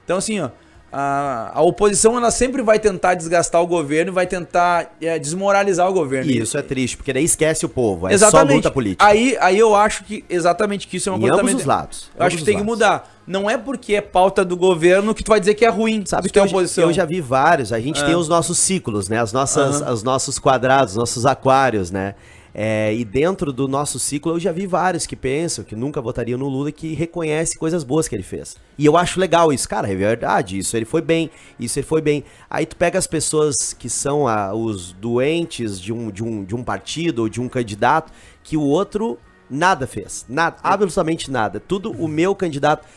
[0.06, 0.50] Então, assim, ó,
[0.94, 5.90] a, a oposição ela sempre vai tentar desgastar o governo e vai tentar é, desmoralizar
[5.90, 6.30] o governo.
[6.30, 8.08] E isso é triste, porque daí esquece o povo.
[8.08, 8.50] É exatamente.
[8.50, 9.04] só luta política.
[9.06, 11.66] Aí, aí eu acho que exatamente que isso é uma Em coisa ambos também- os
[11.66, 12.10] lados.
[12.16, 12.80] Eu acho que tem os que lados.
[12.80, 13.14] mudar.
[13.26, 16.04] Não é porque é pauta do governo que tu vai dizer que é ruim.
[16.06, 16.84] Sabe que é eu, já- oposição.
[16.84, 17.72] eu já vi vários.
[17.74, 18.06] A gente Ah.
[18.06, 19.20] tem os nossos ciclos, né?
[19.20, 19.94] As nossas, Aham.
[19.94, 22.16] os nossos quadrados, nossos aquários, né?
[22.54, 26.38] É, e dentro do nosso ciclo eu já vi vários que pensam que nunca votariam
[26.38, 28.56] no Lula e que reconhecem coisas boas que ele fez.
[28.78, 32.02] E eu acho legal isso, cara, é verdade, isso ele foi bem, isso ele foi
[32.02, 32.24] bem.
[32.50, 36.56] Aí tu pega as pessoas que são ah, os doentes de um, de, um, de
[36.56, 38.12] um partido ou de um candidato
[38.44, 39.18] que o outro
[39.50, 41.60] nada fez, nada, absolutamente nada.
[41.60, 42.88] Tudo o meu candidato.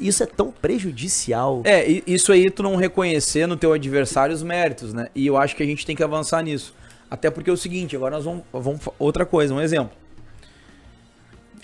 [0.00, 1.62] Isso é tão prejudicial.
[1.64, 5.08] É, isso aí tu não reconhecer no teu adversário os méritos, né?
[5.14, 6.74] E eu acho que a gente tem que avançar nisso.
[7.14, 9.96] Até porque é o seguinte, agora nós vamos, vamos outra coisa, um exemplo.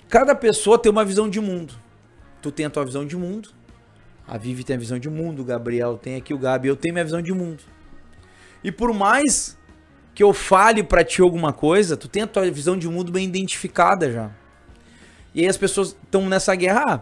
[0.07, 1.73] Cada pessoa tem uma visão de mundo.
[2.41, 3.49] Tu tem a tua visão de mundo.
[4.25, 6.93] A Vivi tem a visão de mundo, o Gabriel tem aqui o Gabi, eu tenho
[6.93, 7.63] minha visão de mundo.
[8.63, 9.57] E por mais
[10.15, 13.27] que eu fale pra ti alguma coisa, tu tem a tua visão de mundo bem
[13.27, 14.31] identificada já.
[15.35, 16.85] E aí as pessoas estão nessa guerra.
[16.87, 17.01] Ah,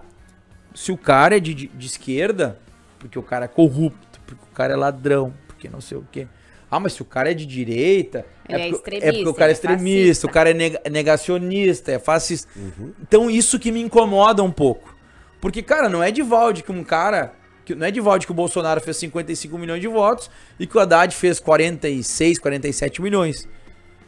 [0.74, 2.60] se o cara é de, de, de esquerda,
[2.97, 6.28] porque o cara é corrupto, porque o cara é ladrão, porque não sei o quê.
[6.72, 9.50] Ah, mas se o cara é de direita, Ele é porque, extremista, porque o cara
[9.50, 10.28] é é extremista, fascista.
[10.28, 12.48] o cara é nega- negacionista, é fascista.
[13.02, 14.96] Então isso que me incomoda um pouco.
[15.42, 17.34] Porque, cara, não é de Valde que um cara.
[17.66, 20.76] Que, não é de Valde que o Bolsonaro fez 55 milhões de votos e que
[20.78, 23.48] o Haddad fez 46, 47 milhões.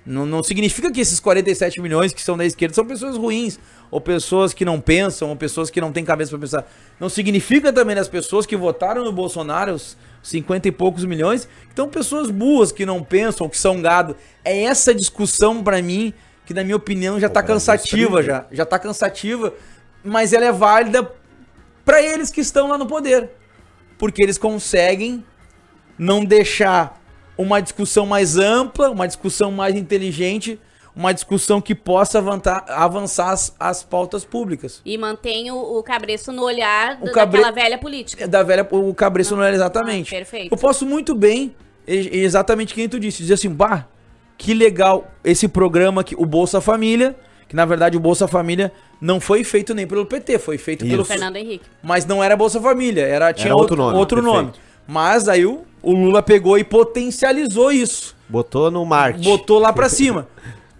[0.05, 3.59] Não, não significa que esses 47 milhões que são da esquerda são pessoas ruins,
[3.91, 6.67] ou pessoas que não pensam, ou pessoas que não têm cabeça pra pensar.
[6.99, 11.75] Não significa também as pessoas que votaram no Bolsonaro, os 50 e poucos milhões, que
[11.75, 14.15] são pessoas boas, que não pensam, que são gado.
[14.43, 16.13] É essa discussão pra mim,
[16.45, 18.45] que na minha opinião já tá cansativa, isso já.
[18.51, 19.53] Já tá cansativa,
[20.03, 21.11] mas ela é válida
[21.85, 23.29] pra eles que estão lá no poder.
[23.99, 25.23] Porque eles conseguem
[25.95, 26.99] não deixar
[27.41, 30.59] uma discussão mais ampla, uma discussão mais inteligente,
[30.95, 34.81] uma discussão que possa avançar, avançar as, as pautas públicas.
[34.85, 38.23] E mantém o, o cabreço no olhar do- cabre- daquela velha política.
[38.25, 40.13] É Da velha, o cabreço não era exatamente.
[40.13, 40.53] Ah, perfeito.
[40.53, 41.55] Eu posso muito bem,
[41.87, 43.85] exatamente quem tu disse, dizer assim, bah,
[44.37, 47.15] que legal esse programa que o Bolsa Família,
[47.47, 51.01] que na verdade o Bolsa Família não foi feito nem pelo PT, foi feito pelo
[51.03, 51.11] Isso.
[51.11, 51.65] Fernando Henrique.
[51.83, 54.45] mas não era Bolsa Família, era tinha Era outro, outro outro nome, nome.
[54.51, 54.71] perfeito.
[54.87, 58.15] Mas aí o, o Lula pegou e potencializou isso.
[58.29, 59.23] Botou no marketing.
[59.29, 60.27] Botou lá pra cima.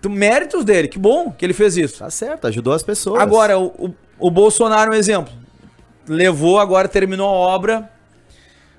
[0.10, 2.00] Méritos dele, que bom que ele fez isso.
[2.00, 3.22] Tá certo, ajudou as pessoas.
[3.22, 5.32] Agora, o, o, o Bolsonaro, um exemplo.
[6.08, 7.90] Levou, agora terminou a obra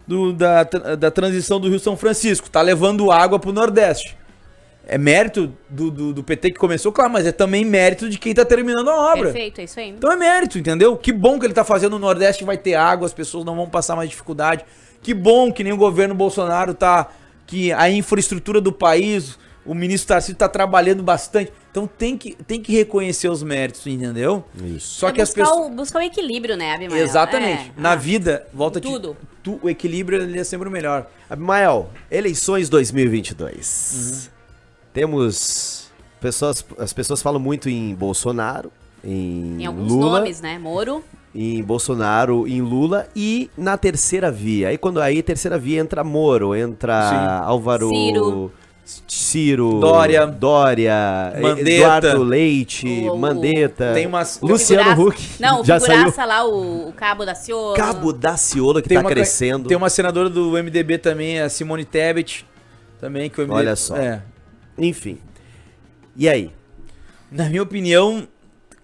[0.06, 2.50] do- da, da transição do Rio São Francisco.
[2.50, 4.16] Tá levando água pro Nordeste.
[4.84, 8.34] É mérito do, do, do PT que começou, claro, mas é também mérito de quem
[8.34, 9.24] tá terminando a obra.
[9.26, 9.90] Perfeito, é isso aí.
[9.90, 10.96] Então é mérito, entendeu?
[10.96, 13.68] Que bom que ele tá fazendo no Nordeste, vai ter água, as pessoas não vão
[13.70, 14.64] passar mais dificuldade.
[15.02, 17.10] Que bom que nem o governo Bolsonaro tá
[17.46, 21.52] que a infraestrutura do país, o ministro Tarcísio está trabalhando bastante.
[21.70, 24.44] Então tem que, tem que reconhecer os méritos, entendeu?
[24.62, 25.00] Isso.
[25.00, 25.66] Só É que as buscar pessoas.
[25.66, 27.02] O, buscar o equilíbrio, né, Abimael?
[27.02, 27.72] Exatamente.
[27.76, 27.80] É.
[27.80, 29.16] Na Ah, vida, volta em tudo.
[29.42, 31.06] Tu, o equilíbrio ele é sempre o melhor.
[31.28, 34.30] Abimael, eleições 2022.
[34.92, 35.90] Temos
[36.20, 38.70] pessoas, as pessoas falam muito em Bolsonaro,
[39.02, 40.58] em, Em alguns Lula, nomes, né?
[40.58, 41.02] Moro.
[41.34, 44.68] Em Bolsonaro, em Lula e na terceira via.
[44.68, 47.44] Aí quando aí terceira via entra Moro, entra Sim.
[47.46, 48.52] Álvaro Ciro.
[49.06, 50.26] Ciro, Dória.
[50.26, 51.70] Dória, Mandetta.
[51.70, 53.92] Eduardo Leite, O- o- Mandetta.
[53.94, 55.28] Tem umas- Luciano Figuraça- Huck.
[55.40, 55.92] Não, o já saiu.
[55.92, 57.74] figuraça lá, o, o Cabo da Ciolo.
[57.76, 59.68] Cabo Daciolo que Tem tá uma, crescendo.
[59.68, 62.44] Tem uma senadora do MDB também, a Simone Tebet.
[63.00, 63.96] Também, que o MDB, Olha só.
[63.96, 64.20] É.
[64.76, 65.18] Enfim.
[66.16, 66.50] E aí?
[67.30, 68.26] Na minha opinião,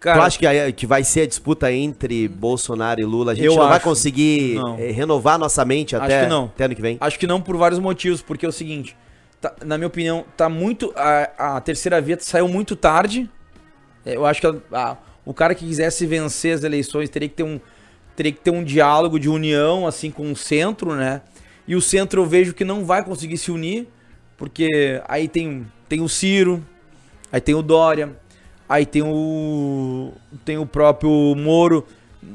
[0.01, 0.19] cara.
[0.21, 3.33] tu acha que, que vai ser a disputa entre Bolsonaro e Lula?
[3.33, 3.85] A gente Eu não vai acho.
[3.85, 4.79] conseguir Não.
[4.79, 6.97] eh, renovar nossa mente até, até ano que vem?
[7.01, 8.97] Acho que não por vários motivos, porque é o seguinte,
[9.41, 10.93] tá- na minha opinião, tá muito.
[10.97, 13.29] A, a terceira via saiu muito tarde.
[14.07, 17.35] É, Eu acho que a- a- o cara que quisesse vencer as eleições teria que
[17.37, 17.61] ter um.
[18.17, 21.21] Teria que ter um diálogo de união, assim, com o centro, né?
[21.69, 23.87] E o centro eu vejo que não vai conseguir se unir,
[24.37, 26.65] porque aí tem, tem o Ciro,
[27.31, 28.17] aí tem o Dória,
[28.69, 30.13] aí tem o.
[30.45, 31.87] tem o próprio Moro.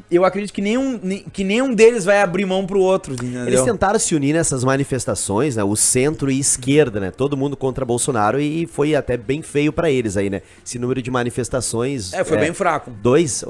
[0.10, 0.98] Eu acredito que nenhum,
[1.32, 3.46] que nenhum deles vai abrir mão pro outro, entendeu?
[3.46, 5.64] Eles tentaram se unir nessas manifestações, né?
[5.64, 7.12] O centro e esquerda, né?
[7.12, 10.42] Todo mundo contra Bolsonaro e foi até bem feio pra eles aí, né?
[10.66, 12.14] Esse número de manifestações.
[12.14, 12.92] É, foi bem fraco.
[13.02, 13.44] Dois,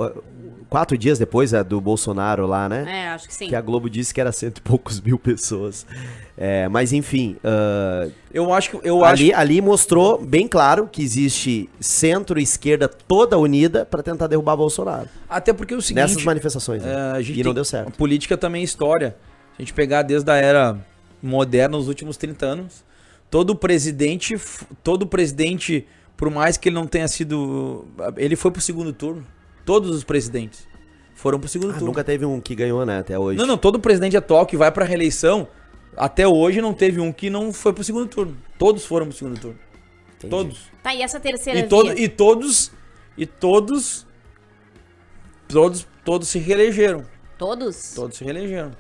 [0.73, 2.85] quatro dias depois é, do Bolsonaro lá, né?
[2.87, 3.47] É, acho que sim.
[3.47, 5.85] Que a Globo disse que era cento e poucos mil pessoas.
[6.35, 11.03] É, mas enfim, ah, Eu acho que eu acho ali, ali mostrou bem claro que
[11.03, 15.07] existe centro e esquerda toda unida pra tentar derrubar Bolsonaro.
[15.29, 16.81] até porque é o seguinte, nessas manifestações.
[16.81, 16.91] né?
[16.91, 17.89] é, a gente e não deu certo.
[17.89, 19.15] A política também é história.
[19.55, 20.75] Se a gente pegar desde a era
[21.21, 22.83] moderna, os últimos 30 anos,
[23.29, 24.35] todo presidente,
[24.83, 25.85] todo presidente,
[26.17, 27.85] por mais que ele não tenha sido,
[28.17, 29.23] ele foi pro segundo turno.
[29.65, 30.67] Todos os presidentes
[31.13, 31.87] foram pro segundo Ah, turno.
[31.87, 32.99] nunca teve um que ganhou, né?
[32.99, 33.37] Até hoje.
[33.37, 35.47] Não, não, todo presidente atual que vai pra reeleição,
[35.95, 38.37] até hoje não teve um que não foi pro segundo turno.
[38.57, 39.59] Todos foram pro segundo turno.
[40.17, 40.29] Entendi.
[40.29, 40.59] Todos.
[40.81, 42.71] Tá, e essa terceira E, todo, e todos.
[43.17, 44.05] E todos.
[45.47, 47.05] Todos, todos se reelegeram.
[47.37, 47.93] Todos?
[47.93, 48.71] Todos se reelegeram.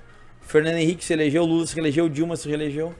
[0.41, 2.93] Fernando Henrique se elegeu, Lula se reelegeu, Dilma se reelegeu.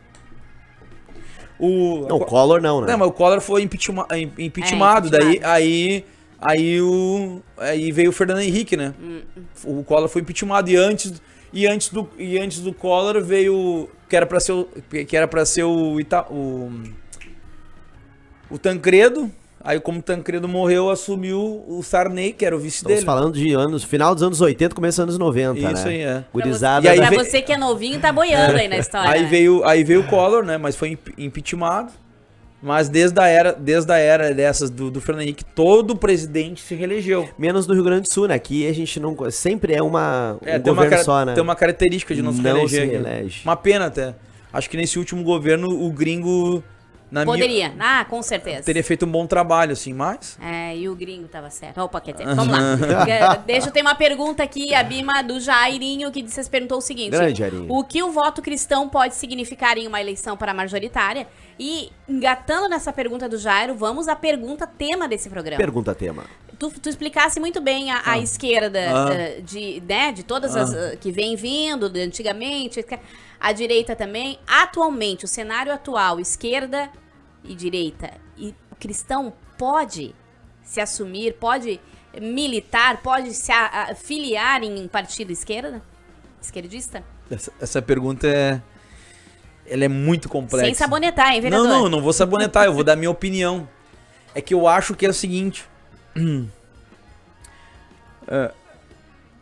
[1.60, 2.06] O.
[2.08, 2.88] Não, o Collor não, né?
[2.92, 5.08] Não, mas o Collor foi impeachma- im- impeachmentado.
[5.08, 5.54] É, daí, impeachmentado.
[5.54, 6.06] aí,
[6.44, 8.94] aí, o, aí veio o Fernando Henrique, né?
[9.02, 9.22] Hum,
[9.66, 11.14] O Collor foi impeachmentado e antes,
[11.52, 14.68] e antes do e antes do Collor veio que era para ser o,
[15.08, 16.72] que era para ser o, Ita, o
[18.50, 19.32] o Tancredo.
[19.66, 23.06] Aí como o Tancredo morreu, assumiu o Sarney, que era o vice Estamos dele.
[23.06, 25.90] falando de anos, final dos anos 80, começo dos anos 90, Isso né?
[25.90, 26.14] aí, é.
[26.20, 26.86] Pra Gurizada.
[26.86, 29.10] E aí pra veio- você que é novinho, tá boiando aí na história.
[29.10, 29.30] Aí né?
[29.30, 30.58] veio, aí veio o Collor, né?
[30.58, 31.94] Mas foi imp- impeachmentado.
[32.64, 36.74] Mas desde a era, desde a era dessas do, do Fernando Henrique, todo presidente se
[36.74, 37.28] reelegeu.
[37.38, 38.36] Menos no Rio Grande do Sul, né?
[38.36, 39.18] Aqui a gente não.
[39.30, 40.38] Sempre é uma.
[40.46, 41.34] É, um tem, uma, só, né?
[41.34, 42.82] tem uma característica de não se Não reeleger.
[42.82, 43.42] se reelege.
[43.44, 44.16] Uma pena até.
[44.54, 46.64] Acho que nesse último governo o gringo,
[47.14, 47.74] na minha, Poderia.
[47.80, 48.64] Ah, com certeza.
[48.64, 50.38] teria feito um bom trabalho, assim, mas...
[50.42, 51.78] É, e o gringo tava certo.
[51.78, 52.24] Ó, o paquete.
[52.24, 53.36] Vamos lá.
[53.46, 57.12] Deixa eu ter uma pergunta aqui, a Bima do Jairinho, que disse, perguntou o seguinte:
[57.12, 57.68] Grande, Jairinho.
[57.72, 61.28] O que o voto cristão pode significar em uma eleição para a majoritária?
[61.60, 65.58] E, engatando nessa pergunta do Jairo, vamos à pergunta tema desse programa.
[65.58, 66.24] Pergunta tema.
[66.58, 69.14] Tu, tu explicasse muito bem a, a esquerda Ah.
[69.14, 72.84] eh, de, né, de todas as eh, que vem vindo, de antigamente,
[73.40, 74.40] a direita também.
[74.48, 76.90] Atualmente, o cenário atual, esquerda
[77.44, 80.16] e direita, e o cristão pode
[80.64, 81.80] se assumir, pode
[82.22, 83.52] militar, pode se
[83.96, 85.82] filiar em partido esquerda?
[86.42, 87.04] Esquerdista?
[87.30, 88.62] Essa, essa pergunta é...
[89.66, 90.66] Ela é muito complexa.
[90.66, 91.68] Sem sabonetar, hein, vereador?
[91.68, 93.68] Não, não, não vou sabonetar, eu vou dar minha opinião.
[94.36, 95.66] É que eu acho que é o seguinte.
[98.28, 98.52] É,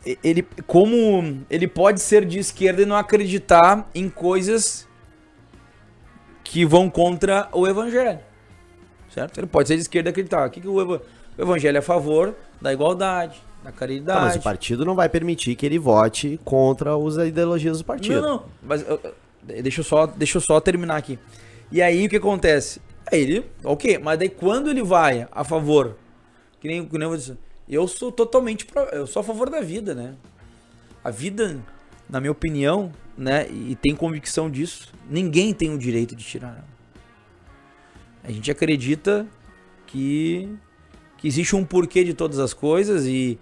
[0.22, 4.86] ele, como ele pode ser de esquerda e não acreditar em coisas
[6.52, 8.18] que vão contra o evangelho.
[9.08, 9.38] Certo?
[9.38, 10.46] Ele pode ser de esquerda acreditar.
[10.46, 11.02] O que, que o, eva-
[11.38, 14.20] o evangelho é a favor da igualdade, da Tá, caridade.
[14.20, 18.20] mas o partido não vai permitir que ele vote contra as ideologias do partido.
[18.20, 18.44] Não, não.
[18.62, 19.14] Mas eu- eu-
[19.62, 21.18] deixa, eu só, deixa eu só terminar aqui.
[21.70, 22.80] E aí o que acontece?
[23.10, 25.96] Aí ele, ok, mas daí quando ele vai a favor,
[26.60, 27.36] que nem, que nem eu disse,
[27.66, 30.14] eu sou totalmente, pro- eu sou a favor da vida, né?
[31.02, 31.58] A vida,
[32.10, 36.72] na minha opinião, né, e tem convicção disso, ninguém tem o direito de tirar ela.
[38.24, 39.26] A gente acredita
[39.86, 40.48] que,
[41.18, 43.38] que existe um porquê de todas as coisas e,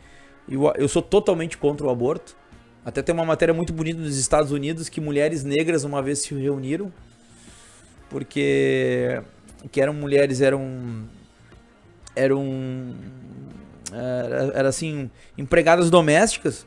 [0.48, 2.36] e eu, sou totalmente contra o aborto.
[2.84, 6.34] Até tem uma matéria muito bonita dos Estados Unidos que mulheres negras uma vez se
[6.34, 6.90] reuniram
[8.10, 9.22] porque
[9.70, 11.08] que eram mulheres eram
[12.16, 12.94] eram
[13.92, 16.66] era, era assim empregadas domésticas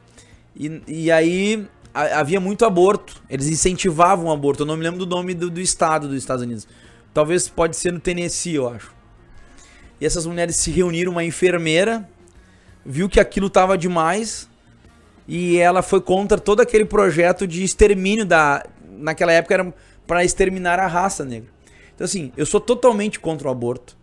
[0.56, 3.21] e, e aí havia muito aborto.
[3.29, 4.63] Eles incentivavam o aborto.
[4.63, 6.67] Eu não me lembro do nome do, do estado dos Estados Unidos.
[7.13, 8.93] Talvez pode ser no Tennessee, eu acho.
[10.01, 12.09] E essas mulheres se reuniram, uma enfermeira
[12.85, 14.49] viu que aquilo tava demais
[15.27, 18.65] e ela foi contra todo aquele projeto de extermínio da
[18.97, 19.73] naquela época era
[20.05, 21.49] para exterminar a raça negra.
[21.95, 23.97] Então assim, eu sou totalmente contra o aborto.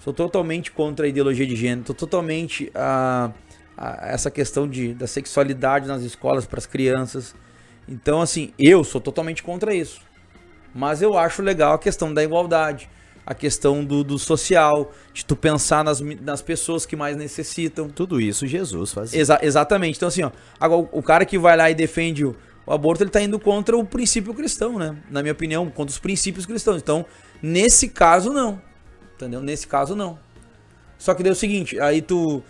[0.00, 3.30] Sou totalmente contra a ideologia de gênero, tô totalmente a,
[3.76, 7.34] a essa questão de, da sexualidade nas escolas para as crianças.
[7.88, 10.00] Então assim, eu sou totalmente contra isso.
[10.74, 12.88] Mas eu acho legal a questão da igualdade,
[13.24, 17.88] a questão do, do social, de tu pensar nas, nas pessoas que mais necessitam.
[17.88, 19.20] Tudo isso Jesus fazia.
[19.20, 19.96] Exa- exatamente.
[19.96, 22.34] Então, assim, ó, agora, o- o cara que vai lá e defende o,
[22.66, 24.96] o aborto, ele tá indo contra o princípio cristão, né?
[25.10, 26.82] Na minha opinião, contra os princípios cristãos.
[26.82, 27.06] Então,
[27.40, 28.60] nesse caso, não.
[29.14, 29.40] Entendeu?
[29.40, 30.18] Nesse caso, não.
[30.98, 32.42] Só que daí é o seguinte, aí tu.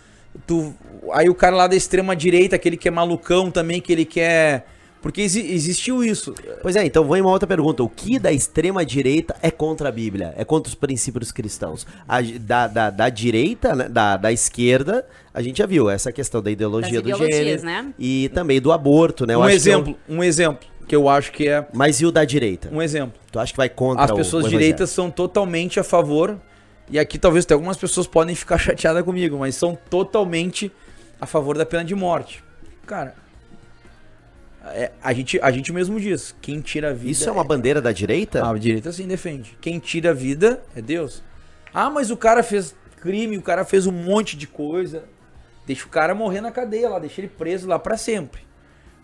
[0.45, 0.73] Tu
[1.13, 4.67] aí o cara lá da extrema direita, aquele que é malucão também, que ele quer.
[5.01, 6.33] Porque exi- existiu isso.
[6.63, 7.83] Pois é, então vou em uma outra pergunta.
[7.83, 10.33] O que da extrema direita é contra a Bíblia?
[10.35, 11.85] É contra os princípios cristãos?
[12.07, 16.41] A- da, da, da direita, né, da, da esquerda, a gente já viu essa questão
[16.41, 17.93] da ideologia Das do gênero né?
[17.99, 19.35] e também do aborto, né?
[19.35, 22.05] Eu um acho que é exemplo, um exemplo que eu acho que é Mas e
[22.07, 22.69] o da direita?
[22.71, 23.13] um exemplo.
[23.31, 26.35] Tu acha que vai contra As o- pessoas o direitas são totalmente a favor.
[26.89, 30.71] E aqui talvez até algumas pessoas podem ficar chateadas comigo, mas são totalmente
[31.19, 32.43] a favor da pena de morte.
[32.85, 33.15] Cara,
[34.67, 37.11] é, a, gente, a gente mesmo diz, quem tira a vida.
[37.11, 38.43] Isso é uma bandeira da direita?
[38.43, 39.57] Ah, a direita sim defende.
[39.61, 41.21] Quem tira a vida é Deus.
[41.73, 45.03] Ah, mas o cara fez crime, o cara fez um monte de coisa.
[45.67, 48.41] Deixa o cara morrer na cadeia lá, deixa ele preso lá pra sempre.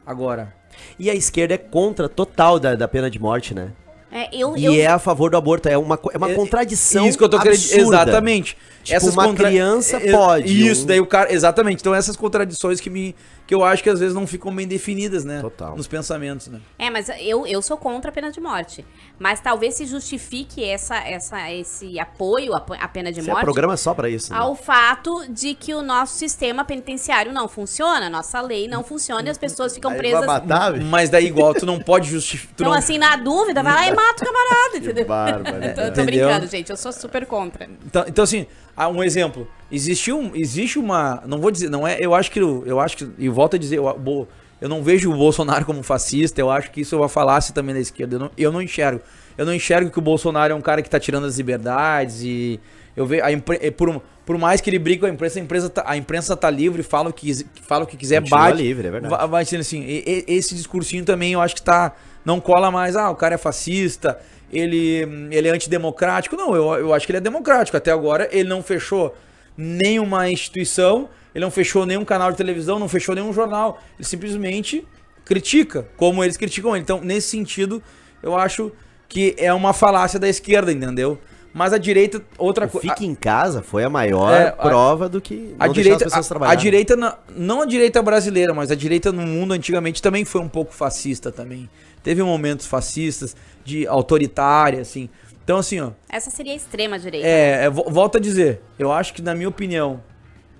[0.05, 0.53] Agora,
[0.97, 3.71] E a esquerda é contra total da, da pena de morte, né?
[4.11, 5.69] É, eu, E eu, é a favor do aborto.
[5.69, 7.07] É uma, é uma É- contradição.
[7.07, 7.57] Isso que eu tô querendo.
[7.57, 8.57] Exatamente.
[8.83, 11.33] Tipo, uma criança é- é- pode, Isso, um- daí o cara.
[11.33, 11.79] Exatamente.
[11.79, 13.15] Então essas contradições que me.
[13.51, 15.41] Que eu acho que às vezes não ficam bem definidas, né?
[15.41, 15.75] Total.
[15.75, 16.61] Nos pensamentos, né?
[16.79, 18.85] É, mas eu, eu sou contra a pena de morte.
[19.19, 23.75] Mas talvez se justifique essa, essa, esse apoio à pena de Esse é morte programa
[23.75, 24.31] só pra isso.
[24.31, 24.39] né?
[24.39, 29.29] ao fato de que o nosso sistema penitenciário não funciona, nossa lei não funciona e
[29.31, 30.19] as pessoas ficam Aí presas.
[30.25, 30.85] vai matar, velho?
[30.85, 32.53] Mas daí igual, tu não pode justificar.
[32.53, 35.05] Então, assim, na dúvida, vai lá e mata o camarada, entendeu?
[35.05, 36.05] bárbaro, Eu tô, tô Entendeu?
[36.05, 36.69] brincando, gente.
[36.69, 37.67] Eu sou super contra.
[37.85, 39.47] Então, então assim, ah, um exemplo.
[39.71, 41.23] Existe, um, existe uma.
[41.25, 41.97] Não vou dizer, não é.
[41.99, 42.39] Eu acho que.
[42.39, 43.09] Eu acho que.
[43.17, 44.27] E volto a dizer, eu,
[44.59, 46.39] eu não vejo o Bolsonaro como fascista.
[46.41, 48.15] Eu acho que isso é uma falácia também da esquerda.
[48.15, 49.01] Eu não, eu não enxergo.
[49.37, 52.59] Eu não enxergo que o Bolsonaro é um cara que tá tirando as liberdades e.
[52.95, 53.23] Eu vejo.
[53.23, 55.83] A impre, é, por, por mais que ele brigue com a imprensa, a imprensa tá,
[55.85, 58.61] a imprensa tá livre, fala o que, fala o que quiser, Continua bate.
[58.61, 59.15] livre, é verdade.
[59.15, 59.81] Vai, vai sendo assim.
[59.81, 61.93] e- e- esse discursinho também eu acho que tá.
[62.23, 62.95] Não cola mais.
[62.95, 64.19] Ah, o cara é fascista.
[64.51, 66.35] Ele, ele é antidemocrático.
[66.35, 67.77] Não, eu, eu acho que ele é democrático.
[67.77, 69.15] Até agora ele não fechou
[69.57, 73.81] nenhuma instituição, ele não fechou nenhum canal de televisão, não fechou nenhum jornal.
[73.97, 74.85] Ele simplesmente
[75.23, 76.83] critica, como eles criticam ele.
[76.83, 77.81] Então, nesse sentido,
[78.21, 78.71] eu acho
[79.07, 81.19] que é uma falácia da esquerda, entendeu?
[81.53, 82.87] Mas a direita, outra coisa.
[82.87, 86.41] Fique em casa foi a maior É, a- prova do que A direita, as pessoas
[86.41, 90.23] a, a direita na- não a direita brasileira, mas a direita no mundo antigamente também
[90.23, 91.69] foi um pouco fascista também.
[92.03, 93.35] Teve momentos fascistas,
[93.65, 95.09] de autoritária, assim.
[95.43, 97.27] Então, assim, ó, Essa seria a extrema direita.
[97.27, 100.01] é, é, vo- volto a dizer, eu acho que na minha opinião,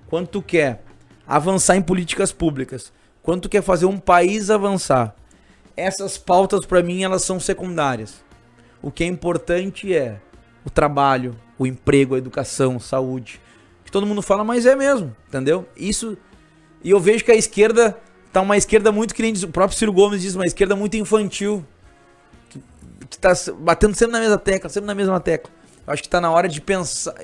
[0.07, 0.83] quando tu quer
[1.25, 2.91] avançar em políticas públicas,
[3.23, 5.15] quando tu quer fazer um país avançar,
[5.77, 8.15] essas pautas pra mim elas são secundárias.
[8.81, 10.17] O que é importante é
[10.65, 13.39] o trabalho, o emprego, a educação, saúde.
[13.85, 15.67] Que todo mundo fala, mas é mesmo, entendeu?
[15.75, 16.17] Isso
[16.83, 17.97] e eu vejo que a esquerda
[18.33, 20.95] tá uma esquerda muito que nem diz- o próprio Ciro Gomes diz, uma esquerda muito
[20.97, 21.63] infantil.
[22.49, 22.61] Que,
[23.09, 25.51] que tá batendo sempre na mesma tecla, sempre na mesma tecla.
[25.85, 27.15] Eu acho que tá na hora de pensar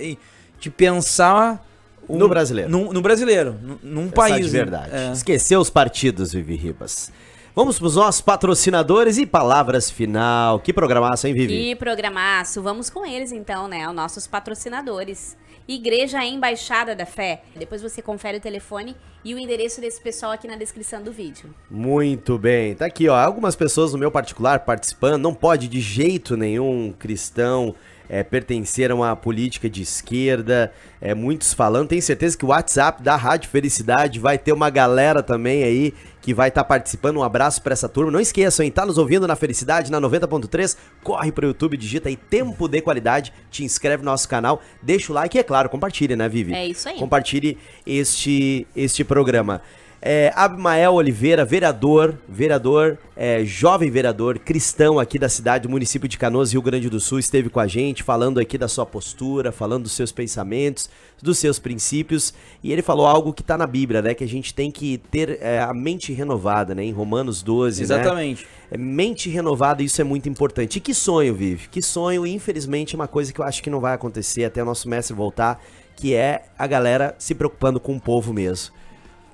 [0.60, 1.66] de pensar
[2.10, 2.70] um- No brasileiro.
[2.70, 4.60] num- no brasileiro, num, num país, de né?
[4.60, 4.90] verdade.
[4.96, 5.12] É.
[5.12, 7.12] Esqueceu os partidos, Vivi Ribas.
[7.58, 10.60] Vamos pros nossos patrocinadores e palavras final.
[10.60, 11.72] Que programaço, hein, Vivi?
[11.72, 13.90] E programaço, vamos com eles então, né?
[13.90, 15.36] Os nossos patrocinadores.
[15.68, 17.42] Igreja Embaixada da Fé.
[17.56, 18.96] Depois você confere o telefone
[19.26, 21.50] e o endereço desse pessoal aqui na descrição do vídeo.
[21.68, 22.76] Muito bem.
[22.76, 23.18] Tá aqui, ó.
[23.18, 25.24] Algumas pessoas no meu particular participando.
[25.24, 27.74] Não pode de jeito nenhum cristão
[28.08, 30.72] é, pertencer a uma política de esquerda.
[31.02, 31.90] É, muitos falando.
[31.90, 35.94] Tenho certeza que o WhatsApp da Rádio Felicidade vai ter uma galera também aí
[36.28, 37.16] que vai estar participando.
[37.16, 38.12] Um abraço pra essa turma.
[38.12, 38.70] Não esqueçam, hein?
[38.70, 40.76] Tá nos ouvindo na Felicidade, na 90.3.
[41.02, 43.32] Corre pro YouTube, digita aí Tempo de Qualidade.
[43.50, 44.62] Te inscreve no nosso canal.
[44.82, 46.54] Deixa o like e, é claro, compartilha, né, Vivi?
[46.54, 47.00] É isso aí.
[47.00, 49.62] Compartilhe este, este programa.
[50.10, 56.54] É, Abimael Oliveira, vereador, vereador, é, jovem vereador, cristão aqui da cidade, município de Canoas,
[56.54, 59.92] Rio Grande do Sul, esteve com a gente, falando aqui da sua postura, falando dos
[59.92, 60.90] seus pensamentos,
[61.22, 62.34] dos seus princípios,
[62.64, 65.40] e ele falou algo que está na Bíblia, né, que a gente tem que ter
[65.42, 68.48] é, a mente renovada, né, em Romanos 12, Exatamente.
[68.72, 68.78] Né?
[68.78, 70.78] Mente renovada, isso é muito importante.
[70.78, 71.68] E que sonho, Vive?
[71.68, 74.66] Que sonho, infelizmente, é uma coisa que eu acho que não vai acontecer até o
[74.66, 75.62] nosso mestre voltar,
[75.98, 78.77] que é a galera se preocupando com o povo mesmo.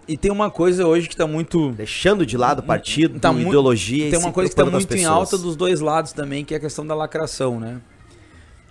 [0.08, 1.72] E tem uma coisa hoje que tá muito.
[1.72, 5.56] Deixando de lado partido, tá ideologia Tem uma coisa que tá muito em alta dos
[5.56, 7.82] dois lados também, que é a questão da lacração, né?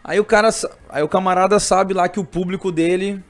[0.04, 0.50] Aí o cara.
[0.88, 3.22] Aí o camarada sabe lá que o público dele.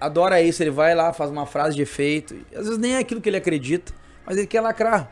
[0.00, 2.34] adora isso, ele vai lá, faz uma frase de efeito.
[2.54, 3.92] Às vezes nem é aquilo que ele acredita,
[4.26, 5.10] mas ele quer lacrar.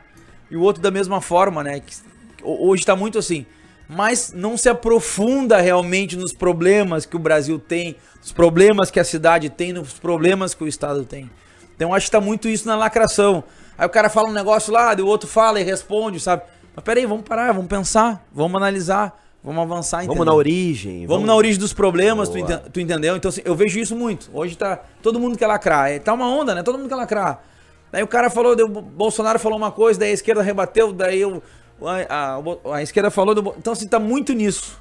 [0.51, 1.81] E o outro da mesma forma, né?
[1.81, 1.95] Que,
[2.43, 3.47] hoje tá muito assim
[3.95, 9.05] mas não se aprofunda realmente nos problemas que o Brasil tem, nos problemas que a
[9.05, 11.31] cidade tem, nos problemas que o Estado tem.
[11.75, 13.45] Então acho que está muito isso na lacração.
[13.77, 16.43] Aí o cara fala um negócio lá, o outro fala e responde, sabe?
[16.75, 19.99] Mas peraí, vamos parar, vamos pensar, vamos analisar, vamos avançar.
[19.99, 20.15] Entendeu?
[20.15, 20.93] Vamos na origem.
[21.01, 23.17] Vamos, vamos, na origem dos problemas, tu, ent tu, entendeu?
[23.17, 24.31] Então assim, eu vejo isso muito.
[24.33, 25.91] Hoje tá todo mundo quer lacrar.
[25.91, 26.63] É, tá uma onda, né?
[26.63, 27.43] Todo mundo quer lacrar.
[27.91, 31.43] Daí o cara falou, o Bolsonaro falou uma coisa, daí a esquerda rebateu, daí eu,
[31.87, 33.55] a, a, a esquerda falou do.
[33.57, 34.81] Então, assim, tá muito nisso.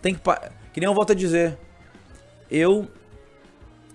[0.00, 0.20] Tem que.
[0.72, 1.58] Que nem eu volto a dizer.
[2.50, 2.88] Eu.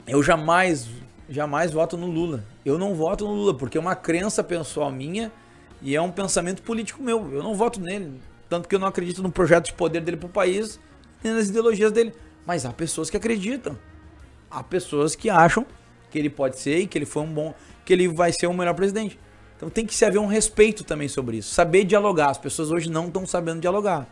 [0.08, 0.88] Eu jamais.
[1.30, 2.44] Jamais voto no Lula.
[2.66, 5.32] Eu não voto no Lula, porque é uma crença pessoal minha
[5.82, 7.32] e é um pensamento político meu.
[7.32, 8.22] Eu não voto nele.
[8.50, 10.78] Tanto que eu não acredito no projeto de poder dele pro país,
[11.24, 12.14] nem nas ideologias dele.
[12.46, 13.78] Mas há pessoas que acreditam.
[14.50, 15.66] Há pessoas que acham
[16.10, 17.56] que ele pode ser e que ele foi um bom.
[17.86, 19.18] que ele vai ser o melhor presidente.
[19.62, 21.54] Então tem que se haver um respeito também sobre isso.
[21.54, 22.32] Saber dialogar.
[22.32, 24.08] As pessoas hoje não estão sabendo dialogar.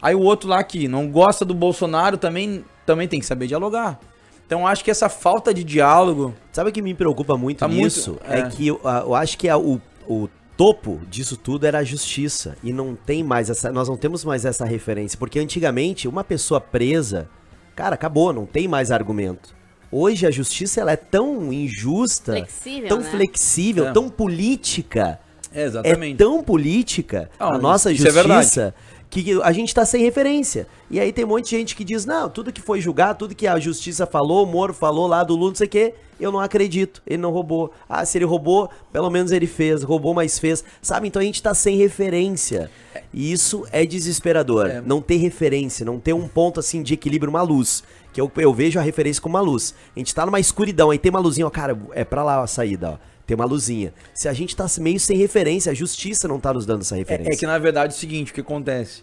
[0.00, 3.98] Aí o outro lá que não gosta do Bolsonaro também, também tem que saber dialogar.
[4.46, 6.32] Então acho que essa falta de diálogo.
[6.52, 8.10] Sabe o que me preocupa muito tá nisso?
[8.12, 8.38] Muito, é.
[8.38, 8.48] é.
[8.48, 12.56] que eu, eu, acho que a, o, o topo disso tudo era a justiça.
[12.62, 13.72] E não tem mais essa.
[13.72, 15.18] Nós não temos mais essa referência.
[15.18, 17.28] Porque antigamente, uma pessoa presa,
[17.74, 19.56] cara, acabou, não tem mais argumento.
[19.96, 23.10] Hoje a justiça ela é tão injusta, flexível, tão né?
[23.12, 23.92] flexível, é.
[23.92, 25.20] tão política.
[25.54, 26.14] É, exatamente.
[26.14, 30.66] É tão política ah, a nossa é justiça é que a gente está sem referência.
[30.90, 33.36] E aí tem um monte de gente que diz: não, tudo que foi julgado, tudo
[33.36, 36.32] que a justiça falou, o Moro falou lá do Lula, não sei o quê, eu
[36.32, 37.00] não acredito.
[37.06, 37.70] Ele não roubou.
[37.88, 39.84] Ah, se ele roubou, pelo menos ele fez.
[39.84, 40.64] Roubou, mas fez.
[40.82, 41.06] Sabe?
[41.06, 42.68] Então a gente está sem referência.
[43.12, 44.66] E isso é desesperador.
[44.66, 44.80] É.
[44.80, 47.84] Não ter referência, não ter um ponto assim de equilíbrio, uma luz
[48.14, 49.74] que eu, eu vejo a referência como uma luz.
[49.94, 52.46] A gente tá numa escuridão, aí tem uma luzinha, ó, cara, é pra lá a
[52.46, 52.98] saída, ó.
[53.26, 53.92] Tem uma luzinha.
[54.14, 57.32] Se a gente tá meio sem referência, a justiça não tá nos dando essa referência.
[57.32, 59.02] É, é que na verdade é o seguinte, o que acontece?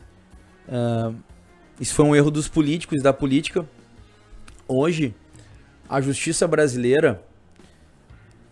[0.68, 1.14] Uh,
[1.78, 3.68] isso foi um erro dos políticos, da política.
[4.66, 5.14] Hoje,
[5.90, 7.22] a justiça brasileira,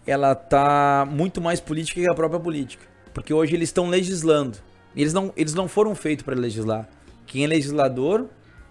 [0.05, 2.85] ela tá muito mais política que a própria política.
[3.13, 4.57] Porque hoje eles estão legislando.
[4.93, 6.89] Eles não, eles não foram feitos para legislar.
[7.25, 8.25] Quem é legislador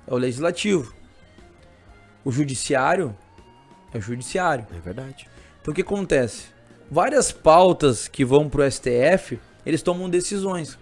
[0.07, 0.98] é o legislativo.
[2.25, 3.15] O judiciário
[3.93, 4.67] é o judiciário.
[4.75, 5.29] É verdade.
[5.61, 6.47] Então o que acontece?
[6.91, 10.79] Várias pautas que vão pro STF, eles tomam decisões.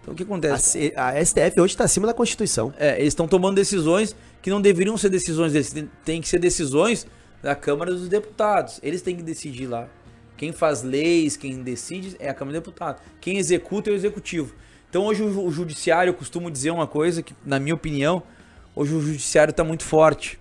[0.00, 0.92] Então o que acontece?
[0.94, 2.72] A, a STF hoje está acima da Constituição.
[2.78, 5.72] É, eles estão tomando decisões que não deveriam ser decisões deles.
[5.72, 7.06] Tem, tem que ser decisões
[7.42, 8.78] da Câmara dos Deputados.
[8.82, 9.88] Eles têm que decidir lá.
[10.36, 13.02] Quem faz leis, quem decide é a Câmara dos Deputados.
[13.20, 14.54] Quem executa é o Executivo.
[14.88, 18.22] Então hoje o, o Judiciário, eu costumo dizer uma coisa que, na minha opinião,
[18.74, 20.38] hoje o Judiciário está muito forte.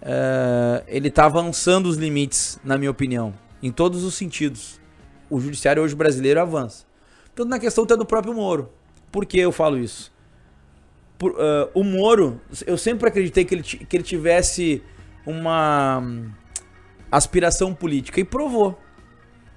[0.00, 4.80] Uh, ele está avançando os limites, na minha opinião, em todos os sentidos.
[5.28, 6.86] O judiciário hoje brasileiro avança.
[7.34, 8.70] Tanto na questão até do próprio Moro.
[9.10, 10.12] Por que eu falo isso?
[11.18, 14.82] Por, uh, o Moro, eu sempre acreditei que ele, que ele tivesse
[15.26, 16.30] uma hum,
[17.10, 18.78] aspiração política e provou.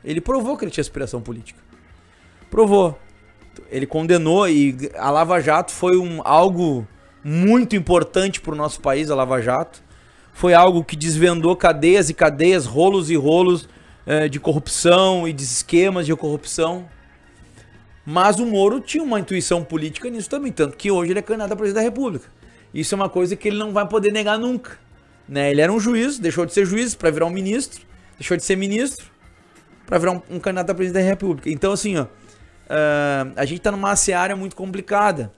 [0.03, 1.59] Ele provou que ele tinha aspiração política.
[2.49, 2.99] Provou.
[3.69, 6.87] Ele condenou e a Lava Jato foi um, algo
[7.23, 9.83] muito importante para o nosso país, a Lava Jato
[10.33, 13.67] foi algo que desvendou cadeias e cadeias, rolos e rolos
[14.05, 16.87] é, de corrupção e de esquemas de corrupção.
[18.05, 21.53] Mas o Moro tinha uma intuição política nisso também, tanto que hoje ele é candidato
[21.53, 22.27] a presidente da República.
[22.73, 24.79] Isso é uma coisa que ele não vai poder negar nunca.
[25.27, 25.51] Né?
[25.51, 27.81] Ele era um juiz, deixou de ser juiz para virar um ministro,
[28.17, 29.05] deixou de ser ministro
[29.85, 31.49] para virar um, um, candidato a presidente da República.
[31.49, 35.31] Então, assim, ó, uh, a gente está numa seara muito complicada.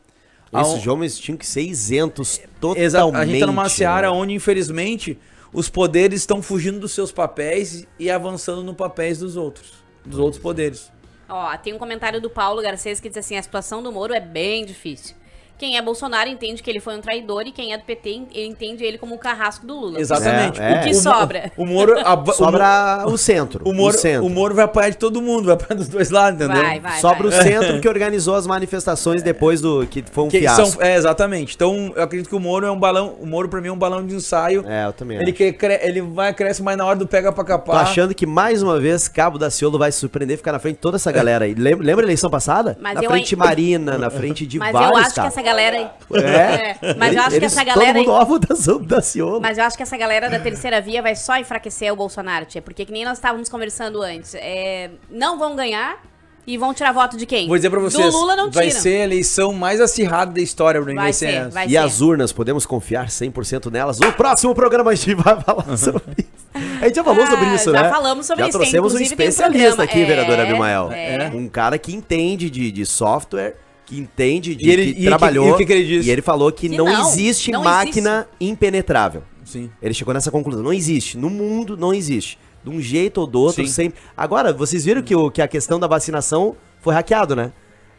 [0.62, 2.86] Esses homens tinham que ser isentos totalmente.
[2.86, 3.16] Exato.
[3.16, 4.16] A gente tá numa seara né?
[4.16, 5.18] onde, infelizmente,
[5.52, 9.74] os poderes estão fugindo dos seus papéis e avançando no papéis dos outros.
[10.06, 10.92] Dos outros poderes.
[11.30, 14.20] Ó, tem um comentário do Paulo Garcês que diz assim: a situação do Moro é
[14.20, 15.16] bem difícil.
[15.58, 18.84] Quem é Bolsonaro entende que ele foi um traidor e quem é do PT entende
[18.84, 20.00] ele como o carrasco do Lula.
[20.00, 20.60] Exatamente.
[20.62, 20.80] É, é.
[20.80, 21.52] O que sobra?
[21.56, 23.62] O Moro, a- Sobra o centro.
[23.64, 24.26] o Moro, o centro.
[24.26, 26.62] o Moro vai apanhar de todo mundo, vai apanhar dos dois lados, entendeu?
[26.62, 27.40] Vai, vai, Sobra vai.
[27.40, 30.66] o centro que organizou as manifestações depois do que foi um Que fiasco.
[30.66, 31.56] são, é, exatamente.
[31.56, 33.16] Então, eu acredito que o Moro é um balão.
[33.22, 34.66] O Moro, pra mim, é um balão de ensaio.
[34.68, 35.34] É, eu também Ele, acho.
[35.34, 37.84] que, cre- ele vai cresce mais na hora do pega pra Tô capar.
[37.84, 40.76] achando que mais uma vez Cabo da Ciolo vai se surpreender e ficar na frente
[40.76, 41.54] de toda essa galera aí.
[41.54, 42.78] Lembra, lembra a eleição passada?
[42.82, 45.28] Mas na frente de ai- Marina, na frente de Mas vários, eu acho que cara.
[45.30, 45.88] essa galera aí.
[46.24, 46.78] É.
[46.82, 48.20] É, mas eu acho que Eles- essa galera Todo mundo aí.
[48.20, 49.40] alvo da, da Ciolo.
[49.42, 52.62] Mas eu acho que essa galera da terceira via vai só enfraquecer o Bolsonaro, tia.
[52.62, 54.36] Porque que nem nós estávamos conversando antes.
[54.36, 55.98] é, não vão ganhar
[56.46, 57.48] e vão tirar voto de quem?
[57.48, 58.12] Vou dizer pra vocês.
[58.14, 58.82] Do Lula não vai tiram.
[58.82, 61.00] ser a eleição mais acirrada da história pra mim.
[61.00, 61.50] Vai ser, essa.
[61.50, 61.78] vai E ser.
[61.78, 63.98] as urnas, podemos confiar 100% nelas?
[64.00, 66.44] No próximo programa a gente vai falar sobre isso.
[66.82, 67.90] A gente já falou Ah, sobre isso, já né?
[67.90, 69.84] falamos sobre já isso, trouxemos um um especialista programa.
[69.86, 70.92] aqui, É, vereador Abimael.
[70.92, 71.32] é.
[71.34, 73.56] Um cara que entende de, de software,
[73.94, 75.46] que entende de E ele- que e trabalhou.
[75.46, 76.10] que- e o que que ele disse?
[76.10, 79.24] E ele falou que, Que não, não, existe não máquina impenetrável.
[79.46, 79.70] Sim.
[79.82, 80.64] Ele chegou nessa conclusão.
[80.64, 81.18] Não existe.
[81.18, 82.38] No mundo, não existe.
[82.64, 83.72] De um jeito ou do outro, Sim.
[83.72, 84.00] sempre.
[84.16, 87.52] Agora, vocês viram que, o, que a questão da vacinação foi hackeado, né?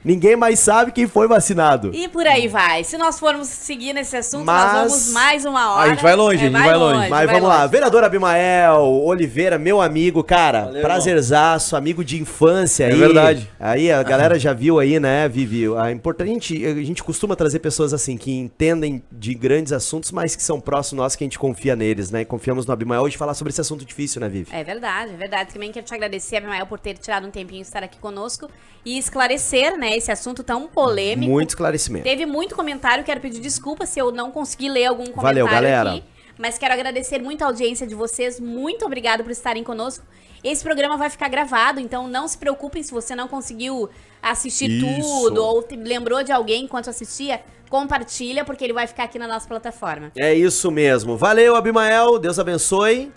[0.05, 1.91] Ninguém mais sabe quem foi vacinado.
[1.95, 2.85] E por aí vai.
[2.85, 5.87] Se nós formos seguir nesse assunto, Mas- nós vamos mais uma hora.
[5.87, 7.09] É, A gente vai longe, a gente vai longe.
[7.09, 7.69] Mas vai vamos lá, longe.
[7.73, 12.99] vereador Abimael Oliveira, meu amigo, cara, Valeu, prazerzaço, amigo de infância É aí.
[12.99, 13.51] verdade.
[13.59, 17.95] Aí a galera já viu aí, né, Vivi, a importante, a gente costuma trazer pessoas
[17.95, 21.75] assim, que entendem de grandes assuntos, mas que são próximos nós, que a gente confia
[21.75, 24.49] neles, né, e confiamos no Abimael hoje falar sobre esse assunto difícil, né, Vivi?
[24.53, 25.53] É verdade, é verdade.
[25.53, 28.49] Também quero te agradecer, Abimael, por ter tirado um tempinho de estar aqui conosco
[28.85, 31.31] e esclarecer, né, esse assunto tão polêmico.
[31.31, 32.05] Muito esclarecimento.
[32.05, 35.91] Teve muito comentário, quero pedir desculpa se eu não consegui ler algum comentário Valeu, galera.
[35.93, 36.05] aqui.
[36.39, 38.41] Mas quero agradecer muito a audiência de vocês.
[38.41, 40.05] Muito obrigado por estarem conosco.
[40.43, 43.89] Esse programa vai ficar gravado, então não se preocupem se você não conseguiu
[44.23, 45.01] assistir Isso.
[45.01, 47.41] tudo ou lembrou de alguém enquanto assistia.
[47.71, 50.13] Compartilha, porque ele vai ficar aqui na nossa plataforma.
[50.17, 51.17] É isso mesmo.
[51.17, 53.11] Valeu, Abimael, Deus abençoe.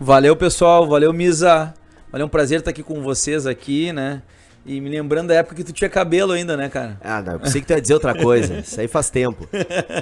[0.00, 0.86] Valeu, pessoal.
[0.86, 1.74] Valeu, Misa.
[2.10, 4.22] Valeu, um prazer estar aqui com vocês aqui, né?
[4.66, 6.96] E me lembrando da época que tu tinha cabelo ainda, né, cara?
[7.04, 8.60] Ah, não, eu pensei que tu ia dizer outra coisa.
[8.64, 9.46] Isso aí faz tempo.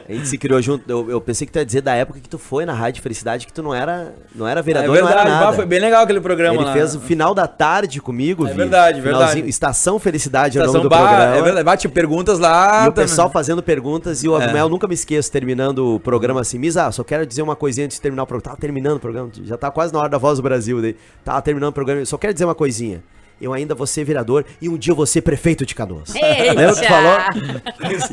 [0.08, 0.88] A gente se criou junto.
[0.88, 3.44] Eu, eu pensei que tu ia dizer da época que tu foi na Rádio Felicidade,
[3.44, 5.56] que tu não era, não era vereador, é não verdade, era bah, nada.
[5.56, 6.72] foi bem legal aquele programa Ele lá.
[6.72, 8.58] fez o final da tarde comigo, É Vivi.
[8.60, 9.40] verdade, verdade.
[9.48, 11.36] Estação Felicidade é o Estação nome do Bar, programa.
[11.36, 12.84] É verdade, bate perguntas lá.
[12.84, 13.08] E o também.
[13.08, 14.44] pessoal fazendo perguntas e o É.
[14.44, 17.96] Abimel nunca me esqueço, terminando o programa assim, Misa, só quero dizer uma coisinha antes
[17.96, 18.42] de terminar o programa.
[18.44, 20.80] Tava terminando o programa, já tá quase na hora da voz do Brasil.
[20.80, 20.94] Daí.
[21.24, 23.02] Tava terminando o programa, só quero dizer uma coisinha.
[23.42, 26.14] Eu ainda vou ser vereador e um dia eu vou ser prefeito de Canoas.
[26.14, 27.18] Lembra que falou?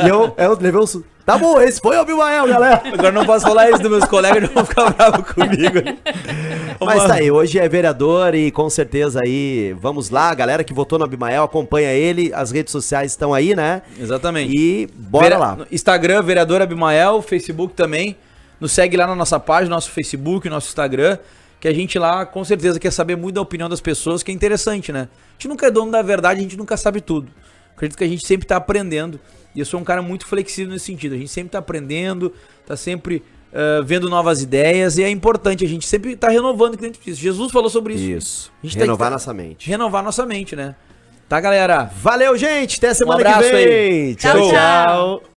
[0.04, 1.04] E eu, eu levei um...
[1.26, 2.82] Tá bom, esse foi o Abimael, galera.
[2.92, 6.00] Agora não posso falar isso dos meus colegas, não vão ficar bravos comigo.
[6.84, 10.98] Mas tá aí, hoje é vereador e com certeza aí, vamos lá, galera que votou
[10.98, 13.84] no Abimael, acompanha ele, as redes sociais estão aí, né?
[14.00, 14.52] Exatamente.
[14.58, 15.58] E bora Vera- lá.
[15.72, 18.18] Instagram, vereador Abimael, Facebook também.
[18.60, 21.20] Nos segue lá na nossa página, nosso Facebook, nosso Instagram,
[21.60, 24.34] que a gente lá com certeza quer saber muito da opinião das pessoas, que é
[24.34, 25.10] interessante, né?
[25.12, 27.30] A gente nunca é dono da verdade, a gente nunca sabe tudo.
[27.76, 29.20] Acredito que a gente sempre tá aprendendo.
[29.56, 31.16] E eu sou um cara muito flexível nesse sentido.
[31.16, 32.32] A gente sempre tá aprendendo,
[32.66, 36.78] tá sempre ah, vendo novas ideias, e é importante, a gente sempre tá renovando o
[36.78, 37.20] que a gente disse.
[37.20, 38.04] Jesus falou sobre isso.
[38.12, 38.52] Isso.
[38.64, 39.68] A gente tem Renovar que- nossa mente.
[39.70, 40.76] Renovar nossa mente, né?
[41.28, 41.92] Tá, galera?
[42.02, 42.78] Valeu, gente.
[42.78, 43.66] Até semana Um abraço que vem.
[43.66, 44.16] aí.
[44.16, 45.24] Tchau, Tchau, tchau.